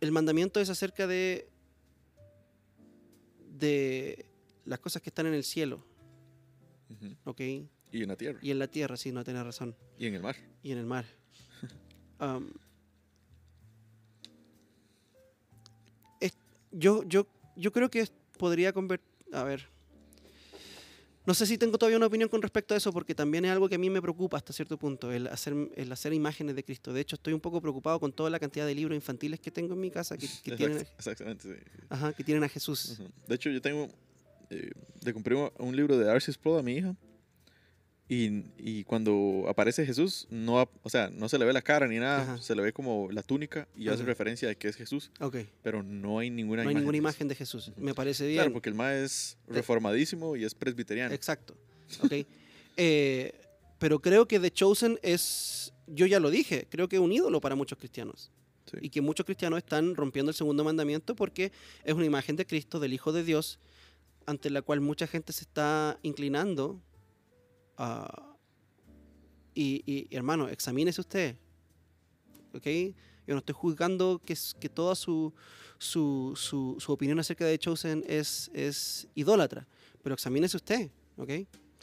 [0.00, 1.50] El mandamiento es acerca de,
[3.50, 4.24] de
[4.64, 5.84] las cosas que están en el cielo.
[7.24, 7.42] ¿Ok?
[7.92, 8.38] Y en la tierra.
[8.42, 9.76] Y en la tierra, sí, no tenés razón.
[9.98, 10.36] Y en el mar.
[10.62, 11.04] Y en el mar.
[16.20, 16.36] Es-
[16.70, 17.26] yo, yo,
[17.56, 18.06] yo creo que
[18.38, 19.08] podría convertir...
[19.32, 19.66] A ver.
[21.24, 23.68] No sé si tengo todavía una opinión con respecto a eso, porque también es algo
[23.68, 26.92] que a mí me preocupa hasta cierto punto, el hacer, el hacer imágenes de Cristo.
[26.92, 29.74] De hecho, estoy un poco preocupado con toda la cantidad de libros infantiles que tengo
[29.74, 31.60] en mi casa que, que tienen, Exact- Exactamente, sí.
[31.90, 33.00] ajá, que tienen a Jesús.
[33.28, 33.88] De hecho, yo tengo.
[34.50, 34.70] eh,
[35.04, 36.94] le compré un- un libro de Arceus Pro a mi hija.
[38.08, 41.98] Y, y cuando aparece Jesús, no, o sea, no se le ve la cara ni
[41.98, 42.22] nada.
[42.22, 42.38] Ajá.
[42.42, 44.06] Se le ve como la túnica y hace Ajá.
[44.06, 45.10] referencia de que es Jesús.
[45.62, 46.82] Pero no hay ninguna No hay imagen.
[46.82, 47.72] ninguna de imagen de Jesús.
[47.76, 48.36] Me parece bien.
[48.38, 51.14] Claro, porque el ma es De- reformadísimo y es presbiteriano.
[51.14, 51.56] Exacto.
[52.02, 52.12] Ok.
[52.78, 53.34] Eh,
[53.78, 57.38] pero creo que The Chosen es, yo ya lo dije, creo que es un ídolo
[57.42, 58.30] para muchos cristianos.
[58.64, 58.78] Sí.
[58.80, 61.52] Y que muchos cristianos están rompiendo el segundo mandamiento porque
[61.84, 63.58] es una imagen de Cristo, del Hijo de Dios,
[64.24, 66.80] ante la cual mucha gente se está inclinando.
[67.78, 68.36] Ah,
[69.54, 71.36] y, y, hermano, examínese usted.
[72.54, 72.66] ¿Ok?
[73.26, 75.32] Yo no estoy juzgando que, que toda su,
[75.78, 79.66] su, su, su opinión acerca de Chosen es, es idólatra,
[80.02, 80.90] pero examínese usted.
[81.16, 81.30] ¿Ok?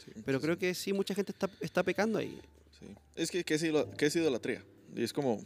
[0.04, 2.40] Sí, Pero sí, creo que sí, mucha gente está, está pecando ahí.
[2.78, 2.86] sí.
[3.14, 3.62] Es que, ¿qué es,
[3.96, 4.64] qué es idolatría?
[4.94, 5.44] Y es como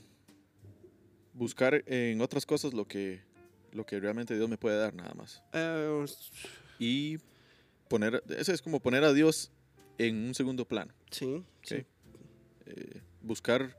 [1.32, 3.20] buscar en otras cosas lo que,
[3.72, 5.42] lo que realmente Dios me puede dar, nada más.
[5.52, 6.04] Eh,
[6.78, 7.18] y
[7.88, 9.50] poner, eso es como poner a Dios
[9.98, 10.92] en un segundo plano.
[11.10, 11.84] sí, sí.
[12.66, 13.76] Eh, buscar,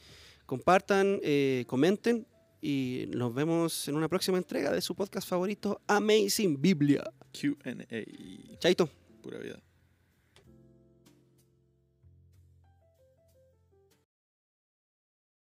[0.48, 2.26] Compartan, eh, comenten
[2.62, 7.04] y nos vemos en una próxima entrega de su podcast favorito, Amazing Biblia.
[7.32, 7.76] QA.
[8.60, 8.90] Chaito.
[9.22, 9.62] Pura vida.